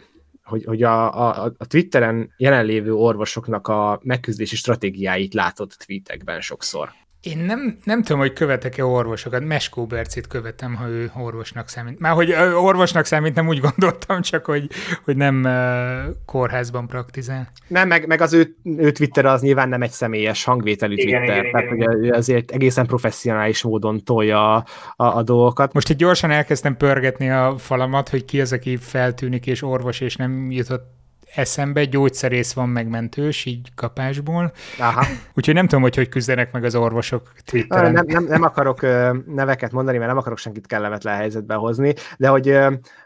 [0.44, 6.88] hogy, hogy a, a, a Twitteren jelenlévő orvosoknak a megküzdési stratégiáit látott tweetekben sokszor.
[7.26, 9.44] Én nem, nem tudom, hogy követek-e orvosokat.
[9.44, 11.98] Meskó Bercit követem, ha ő orvosnak számít.
[11.98, 14.68] Már hogy orvosnak számít, nem úgy gondoltam, csak hogy,
[15.04, 17.48] hogy nem uh, kórházban praktizál.
[17.68, 21.38] Nem, meg, meg az ő, ő Twitter az nyilván nem egy személyes hangvételű igen, Twitter,
[21.38, 22.14] igen, tehát igen, igen.
[22.14, 24.64] azért egészen professzionális módon tolja a,
[24.96, 25.72] a, a dolgokat.
[25.72, 30.16] Most itt gyorsan elkezdtem pörgetni a falamat, hogy ki az, aki feltűnik és orvos, és
[30.16, 30.94] nem jutott
[31.36, 34.52] eszembe, gyógyszerész van megmentős, így kapásból.
[34.78, 35.06] Aha.
[35.34, 37.92] Úgyhogy nem tudom, hogy hogy küzdenek meg az orvosok Twitteren.
[37.92, 38.80] Nem, nem, nem akarok
[39.26, 42.58] neveket mondani, mert nem akarok senkit kellemetlen helyzetbe hozni, de hogy,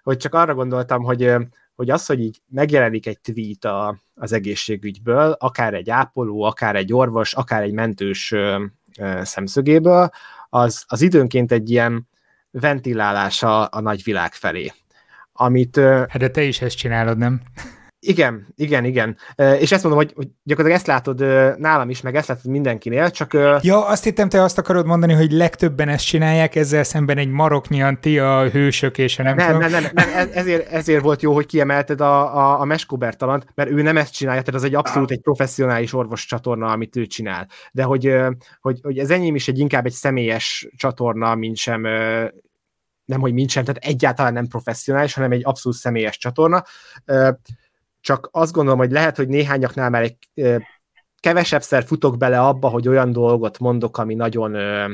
[0.03, 1.35] hogy csak arra gondoltam, hogy,
[1.75, 6.93] hogy az, hogy így megjelenik egy tweet a, az egészségügyből, akár egy ápoló, akár egy
[6.93, 8.35] orvos, akár egy mentős
[9.23, 10.11] szemszögéből,
[10.49, 12.09] az, az időnként egy ilyen
[12.51, 14.73] ventilálása a nagy világ felé.
[15.33, 17.41] Amit, hát de te is ezt csinálod, nem?
[18.03, 19.17] Igen, igen, igen.
[19.37, 21.21] És ezt mondom, hogy, hogy gyakorlatilag ezt látod
[21.59, 23.33] nálam is, meg ezt látod mindenkinél, csak...
[23.63, 28.01] Ja, azt hittem, te azt akarod mondani, hogy legtöbben ezt csinálják, ezzel szemben egy maroknyian
[28.01, 29.71] ti a hősök, és a nem, nem tudom.
[29.71, 33.83] Nem, nem, nem, ezért, ezért volt jó, hogy kiemelted a, a, a talant, mert ő
[33.83, 37.49] nem ezt csinálja, tehát az egy abszolút egy professzionális orvos csatorna, amit ő csinál.
[37.73, 38.15] De hogy,
[38.61, 41.83] hogy, hogy ez enyém is egy inkább egy személyes csatorna, mint sem
[43.05, 46.65] nem, hogy mint sem, tehát egyáltalán nem professzionális, hanem egy abszolút személyes csatorna
[48.01, 50.17] csak azt gondolom, hogy lehet, hogy néhányaknál már egy
[51.21, 54.93] kevesebbszer futok bele abba, hogy olyan dolgot mondok, ami nagyon ö,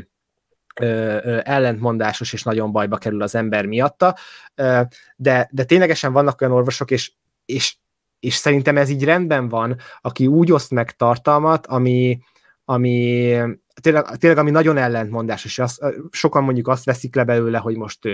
[0.80, 4.16] ö, ellentmondásos és nagyon bajba kerül az ember miatta,
[4.54, 4.80] ö,
[5.16, 7.12] de, de ténylegesen vannak olyan orvosok, és,
[7.44, 7.76] és,
[8.20, 12.18] és szerintem ez így rendben van, aki úgy oszt meg tartalmat, ami,
[12.64, 13.34] ami
[13.80, 15.80] tényleg, tényleg ami nagyon ellentmondásos, és az,
[16.10, 18.08] sokan mondjuk azt veszik le belőle, hogy most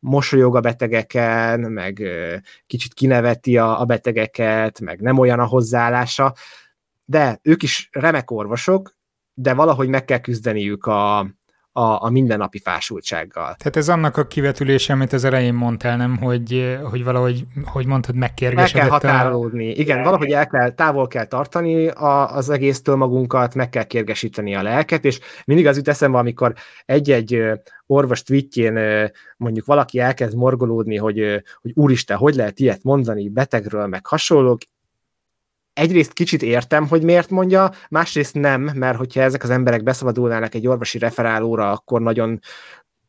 [0.00, 2.02] mosolyog a betegeken, meg
[2.66, 6.34] kicsit kineveti a, a betegeket, meg nem olyan a hozzáállása,
[7.04, 8.96] de ők is remek orvosok,
[9.34, 11.30] de valahogy meg kell küzdeniük a,
[11.72, 13.54] a, a mindennapi fásultsággal.
[13.58, 18.14] Tehát ez annak a kivetülése, amit az elején mondtál, nem, hogy, hogy valahogy, hogy mondtad,
[18.14, 18.90] megkérgesedett.
[18.90, 19.70] Meg kell határolódni.
[19.70, 19.74] A...
[19.76, 24.62] Igen, valahogy el kell, távol kell tartani a, az egésztől magunkat, meg kell kérgesíteni a
[24.62, 26.54] lelket, és mindig az jut eszembe, amikor
[26.84, 27.42] egy-egy
[27.86, 28.78] orvos tweetjén
[29.36, 34.60] mondjuk valaki elkezd morgolódni, hogy, hogy úristen, hogy lehet ilyet mondani betegről, meg hasonlók,
[35.72, 40.66] egyrészt kicsit értem, hogy miért mondja, másrészt nem, mert hogyha ezek az emberek beszabadulnának egy
[40.66, 42.40] orvosi referálóra, akkor nagyon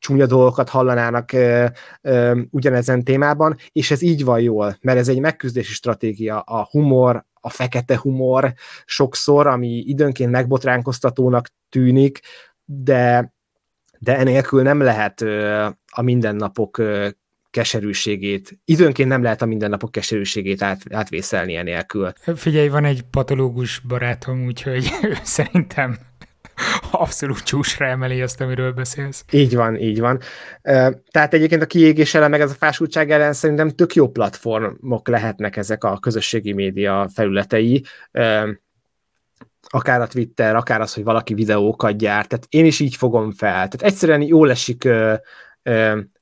[0.02, 1.66] csúnya dolgokat hallanának ö,
[2.02, 7.26] ö, ugyanezen témában, és ez így van jól, mert ez egy megküzdési stratégia, a humor,
[7.34, 8.54] a fekete humor
[8.86, 12.20] sokszor, ami időnként megbotránkoztatónak tűnik,
[12.66, 13.34] de,
[14.00, 17.10] de enélkül nem lehet ö, a mindennapok ö,
[17.52, 22.12] keserűségét, időnként nem lehet a mindennapok keserűségét át, átvészelni enélkül.
[22.36, 24.90] Figyelj, van egy patológus barátom, úgyhogy
[25.24, 25.98] szerintem
[26.92, 29.26] abszolút csúsra emeli azt, amiről beszélsz.
[29.32, 30.20] Így van, így van.
[31.12, 35.58] Tehát egyébként a kiégés ellen, meg ez a fásultság ellen szerintem tök jó platformok lehetnek
[35.58, 37.86] ezek a közösségi média felületei,
[39.68, 43.52] akár a Twitter, akár az, hogy valaki videókat gyárt, tehát én is így fogom fel.
[43.52, 44.88] Tehát egyszerűen jól esik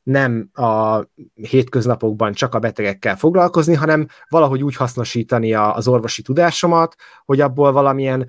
[0.04, 7.42] nem a hétköznapokban csak a betegekkel foglalkozni, hanem valahogy úgy hasznosítani az orvosi tudásomat, hogy
[7.42, 8.28] abból valamilyen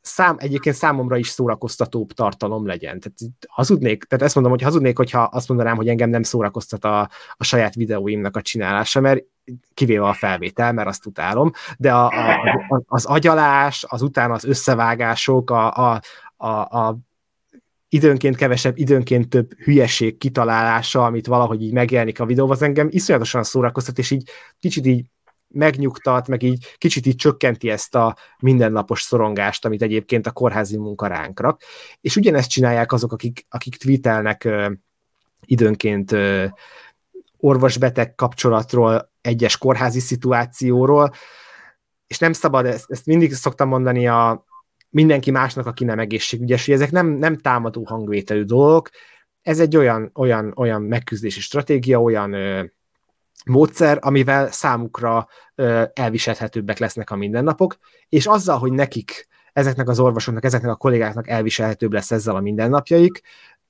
[0.00, 3.00] szám, egyébként számomra is szórakoztatóbb tartalom legyen.
[3.00, 3.18] Tehát
[3.48, 7.44] hazudnék, tehát ezt mondom, hogy hazudnék, hogyha azt mondanám, hogy engem nem szórakoztat a, a
[7.44, 9.24] saját videóimnak a csinálása, mert
[9.74, 15.50] kivéve a felvétel, mert azt utálom, de a, a, az agyalás, az utána az összevágások,
[15.50, 16.00] a, a,
[16.36, 16.98] a, a
[17.88, 23.42] időnként kevesebb, időnként több hülyeség kitalálása, amit valahogy így megjelenik a videóban, az engem iszonyatosan
[23.42, 25.04] szórakoztat, és így kicsit így
[25.48, 31.06] megnyugtat, meg így kicsit így csökkenti ezt a mindennapos szorongást, amit egyébként a kórházi munka
[31.06, 31.62] ránk rak.
[32.00, 34.70] És ugyanezt csinálják azok, akik, akik tweetelnek ö,
[35.46, 36.46] időnként ö,
[37.36, 41.10] orvosbeteg kapcsolatról, egyes kórházi szituációról,
[42.06, 44.46] és nem szabad, ezt, ezt mindig szoktam mondani a
[44.90, 48.90] mindenki másnak, aki nem egészségügyes, hogy ezek nem, nem támadó hangvételű dolgok,
[49.42, 52.64] ez egy olyan, olyan, olyan megküzdési stratégia, olyan ö,
[53.44, 57.76] módszer, amivel számukra ö, elviselhetőbbek lesznek a mindennapok,
[58.08, 63.20] és azzal, hogy nekik, ezeknek az orvosoknak, ezeknek a kollégáknak elviselhetőbb lesz ezzel a mindennapjaik,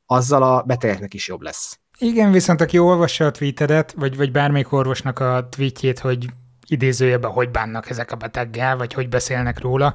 [0.06, 1.78] azzal a betegeknek is jobb lesz.
[1.98, 6.26] Igen, viszont aki olvassa a tweetedet, vagy, vagy bármelyik orvosnak a tweetjét, hogy
[6.66, 9.94] idézőjeben hogy bánnak ezek a beteggel, vagy hogy beszélnek róla,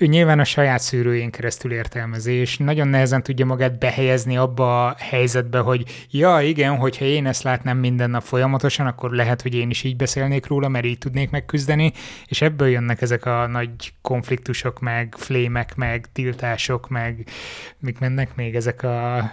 [0.00, 4.94] ő nyilván a saját szűrőjén keresztül értelmezi, és nagyon nehezen tudja magát behelyezni abba a
[4.98, 9.70] helyzetbe, hogy ja, igen, hogyha én ezt látnám minden nap folyamatosan, akkor lehet, hogy én
[9.70, 11.92] is így beszélnék róla, mert így tudnék megküzdeni,
[12.26, 17.28] és ebből jönnek ezek a nagy konfliktusok, meg flémek, meg tiltások, meg
[17.78, 19.30] mik mennek még ezek a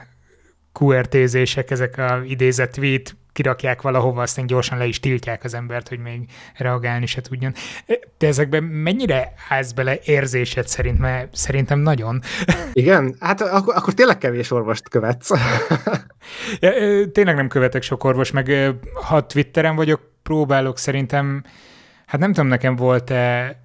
[0.80, 6.00] QRT-zések, ezek a idézett tweet kirakják valahova, aztán gyorsan le is tiltják az embert, hogy
[6.00, 7.54] még reagálni se tudjon.
[8.18, 11.00] Te ezekben mennyire állsz bele érzésed szerint?
[11.00, 12.22] Mert szerintem nagyon.
[12.74, 13.16] Igen?
[13.20, 15.30] Hát akkor, akkor tényleg kevés orvost követsz.
[16.62, 16.72] ja,
[17.12, 21.44] tényleg nem követek sok orvos, meg ha Twitteren vagyok, próbálok szerintem,
[22.06, 23.56] hát nem tudom, nekem volt-e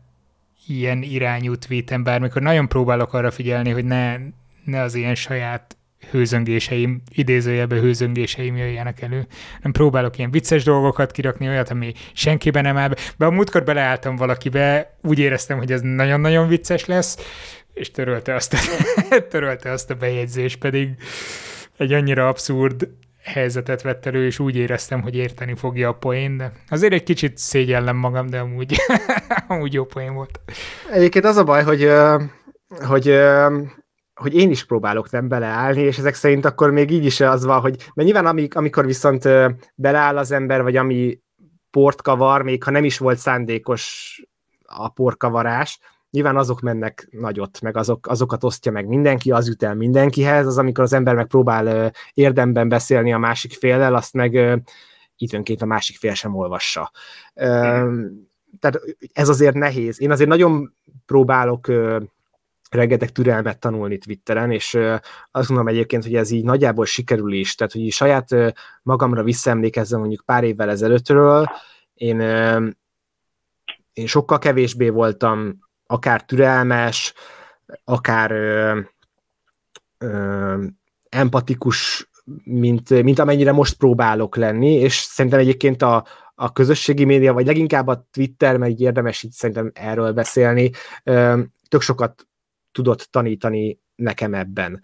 [0.66, 4.16] ilyen irányú tweetem bármikor, nagyon próbálok arra figyelni, hogy ne,
[4.64, 5.76] ne az ilyen saját
[6.10, 9.26] hőzöngéseim, idézőjelben hőzöngéseim jöjjenek elő.
[9.62, 13.26] Nem próbálok ilyen vicces dolgokat kirakni, olyat, ami senkiben nem áll be.
[13.26, 17.18] A múltkor beleálltam valakibe, úgy éreztem, hogy ez nagyon-nagyon vicces lesz,
[17.74, 18.58] és törölte azt a,
[19.30, 20.88] törölte azt a bejegyzést, pedig
[21.76, 22.88] egy annyira abszurd
[23.24, 27.38] helyzetet vett elő, és úgy éreztem, hogy érteni fogja a poén, de azért egy kicsit
[27.38, 28.76] szégyellem magam, de amúgy,
[29.48, 30.40] amúgy jó poén volt.
[30.92, 31.90] Egyébként az a baj, hogy,
[32.86, 33.18] hogy
[34.22, 37.60] hogy én is próbálok nem beleállni, és ezek szerint akkor még így is az van,
[37.60, 39.28] hogy mert nyilván amik, amikor viszont
[39.74, 41.20] beleáll az ember, vagy ami
[41.70, 44.22] port kavar, még ha nem is volt szándékos
[44.62, 45.78] a porkavarás,
[46.10, 50.58] nyilván azok mennek nagyot, meg azok, azokat osztja meg mindenki, az jut el mindenkihez, az
[50.58, 54.62] amikor az ember meg próbál érdemben beszélni a másik féllel, azt meg
[55.16, 56.90] időnként a másik fél sem olvassa.
[58.60, 58.80] Tehát
[59.12, 60.00] ez azért nehéz.
[60.00, 60.74] Én azért nagyon
[61.06, 61.66] próbálok
[62.74, 64.74] rengeteg türelmet tanulni Twitteren, és
[65.30, 68.28] azt gondolom egyébként, hogy ez így nagyjából sikerül is, tehát hogy saját
[68.82, 71.46] magamra visszaemlékezzem mondjuk pár évvel ezelőttről,
[71.94, 72.20] én,
[73.92, 77.14] én sokkal kevésbé voltam akár türelmes,
[77.84, 78.80] akár ö,
[79.98, 80.64] ö,
[81.08, 82.10] empatikus,
[82.44, 86.04] mint, mint amennyire most próbálok lenni, és szerintem egyébként a,
[86.34, 90.70] a közösségi média, vagy leginkább a Twitter, meg érdemes így szerintem erről beszélni,
[91.68, 92.26] tök sokat
[92.72, 94.82] tudott tanítani nekem ebben.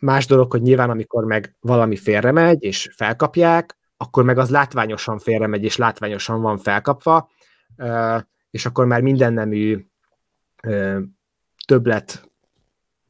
[0.00, 5.18] Más dolog, hogy nyilván amikor meg valami félre megy, és felkapják, akkor meg az látványosan
[5.18, 7.30] félre megy, és látványosan van felkapva,
[8.50, 9.86] és akkor már minden nemű
[11.66, 12.30] többlet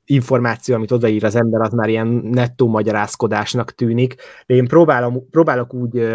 [0.04, 4.14] információ, amit odaír az ember, az már ilyen nettó magyarázkodásnak tűnik.
[4.46, 6.06] De én próbálom, próbálok úgy,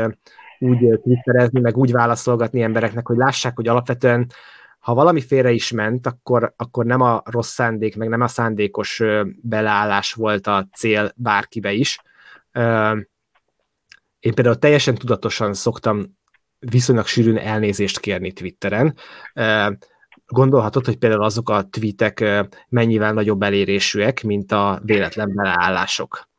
[0.59, 4.31] úgy twitterezni, meg úgy válaszolgatni embereknek, hogy lássák, hogy alapvetően
[4.83, 9.01] ha valami félre is ment, akkor, akkor nem a rossz szándék, meg nem a szándékos
[9.41, 11.99] beleállás volt a cél bárkibe is.
[14.19, 16.17] Én például teljesen tudatosan szoktam
[16.59, 18.95] viszonylag sűrűn elnézést kérni Twitteren.
[20.25, 26.29] Gondolhatod, hogy például azok a tweetek mennyivel nagyobb elérésűek, mint a véletlen beleállások.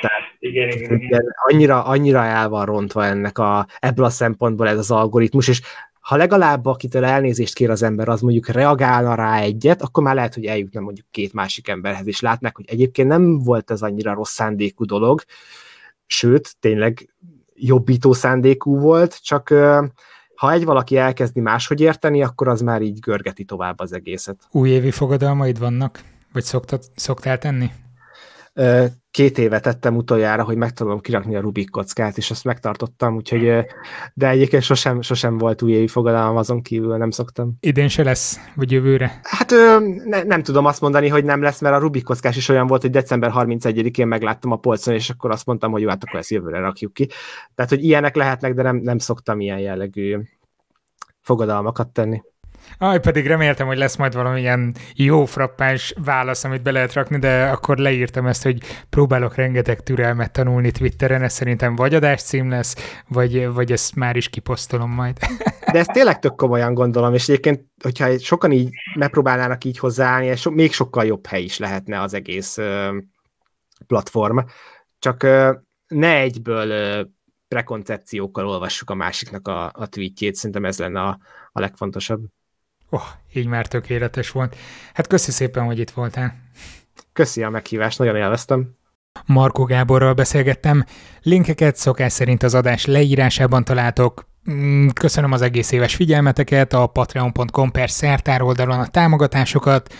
[0.00, 1.24] Tehát igen, igen, igen.
[1.46, 5.62] Annyira, annyira el van rontva ennek a, ebből a szempontból ez az algoritmus, és
[6.06, 10.34] ha legalább akitől elnézést kér az ember, az mondjuk reagálna rá egyet, akkor már lehet,
[10.34, 14.32] hogy eljutna mondjuk két másik emberhez, és látnak, hogy egyébként nem volt ez annyira rossz
[14.32, 15.22] szándékú dolog,
[16.06, 17.14] sőt, tényleg
[17.54, 19.48] jobbító szándékú volt, csak
[20.34, 24.48] ha egy valaki elkezdi máshogy érteni, akkor az már így görgeti tovább az egészet.
[24.50, 26.00] Újévi fogadalmaid vannak?
[26.32, 27.70] Vagy szoktad, szoktál tenni?
[29.10, 33.66] Két éve tettem utoljára, hogy megtanulom kirakni a Rubik kockát, és azt megtartottam, úgyhogy,
[34.14, 37.56] de egyébként sosem, sosem volt újévi fogadalom, azon kívül nem szoktam.
[37.60, 39.20] Idén se lesz, vagy jövőre?
[39.22, 39.52] Hát
[40.04, 42.82] ne, nem tudom azt mondani, hogy nem lesz, mert a Rubik kockás is olyan volt,
[42.82, 46.30] hogy december 31-én megláttam a polcon, és akkor azt mondtam, hogy jó, hát akkor ezt
[46.30, 47.08] jövőre rakjuk ki.
[47.54, 50.18] Tehát, hogy ilyenek lehetnek, de nem, nem szoktam ilyen jellegű
[51.20, 52.22] fogadalmakat tenni.
[52.78, 57.44] Aj, pedig reméltem, hogy lesz majd valamilyen jó frappáns válasz, amit be lehet rakni, de
[57.44, 58.58] akkor leírtam ezt, hogy
[58.90, 64.28] próbálok rengeteg türelmet tanulni Twitteren, ez szerintem vagy adáscím lesz, vagy, vagy ezt már is
[64.28, 65.16] kiposztolom majd.
[65.72, 70.50] De ezt tényleg tök komolyan gondolom, és egyébként, hogyha sokan így megpróbálnának így hozzáállni, so,
[70.50, 72.96] még sokkal jobb hely is lehetne az egész ö,
[73.86, 74.38] platform.
[74.98, 75.52] Csak ö,
[75.86, 77.02] ne egyből ö,
[77.48, 81.18] prekoncepciókkal olvassuk a másiknak a, a tweetjét, szerintem ez lenne a,
[81.52, 82.24] a legfontosabb.
[82.90, 84.56] Oh, így már tökéletes volt.
[84.94, 86.34] Hát köszi szépen, hogy itt voltál.
[87.12, 88.76] Köszi a meghívást, nagyon élveztem.
[89.24, 90.84] Markó Gáborral beszélgettem.
[91.22, 94.28] Linkeket szokás szerint az adás leírásában találtok.
[94.50, 99.94] Mm, köszönöm az egész éves figyelmeteket, a patreon.com per szertár oldalon a támogatásokat,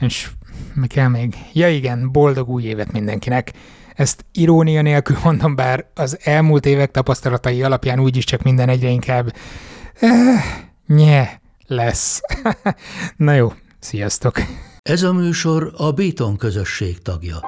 [0.00, 0.30] és
[0.74, 1.34] mi kell még?
[1.52, 3.52] Ja igen, boldog új évet mindenkinek.
[3.94, 9.34] Ezt irónia nélkül mondom, bár az elmúlt évek tapasztalatai alapján úgyis csak minden egyre inkább
[10.00, 10.44] eh,
[10.86, 11.39] nye
[11.70, 12.20] lesz.
[13.16, 14.40] Na jó, sziasztok!
[14.82, 17.40] Ez a műsor a Béton közösség tagja.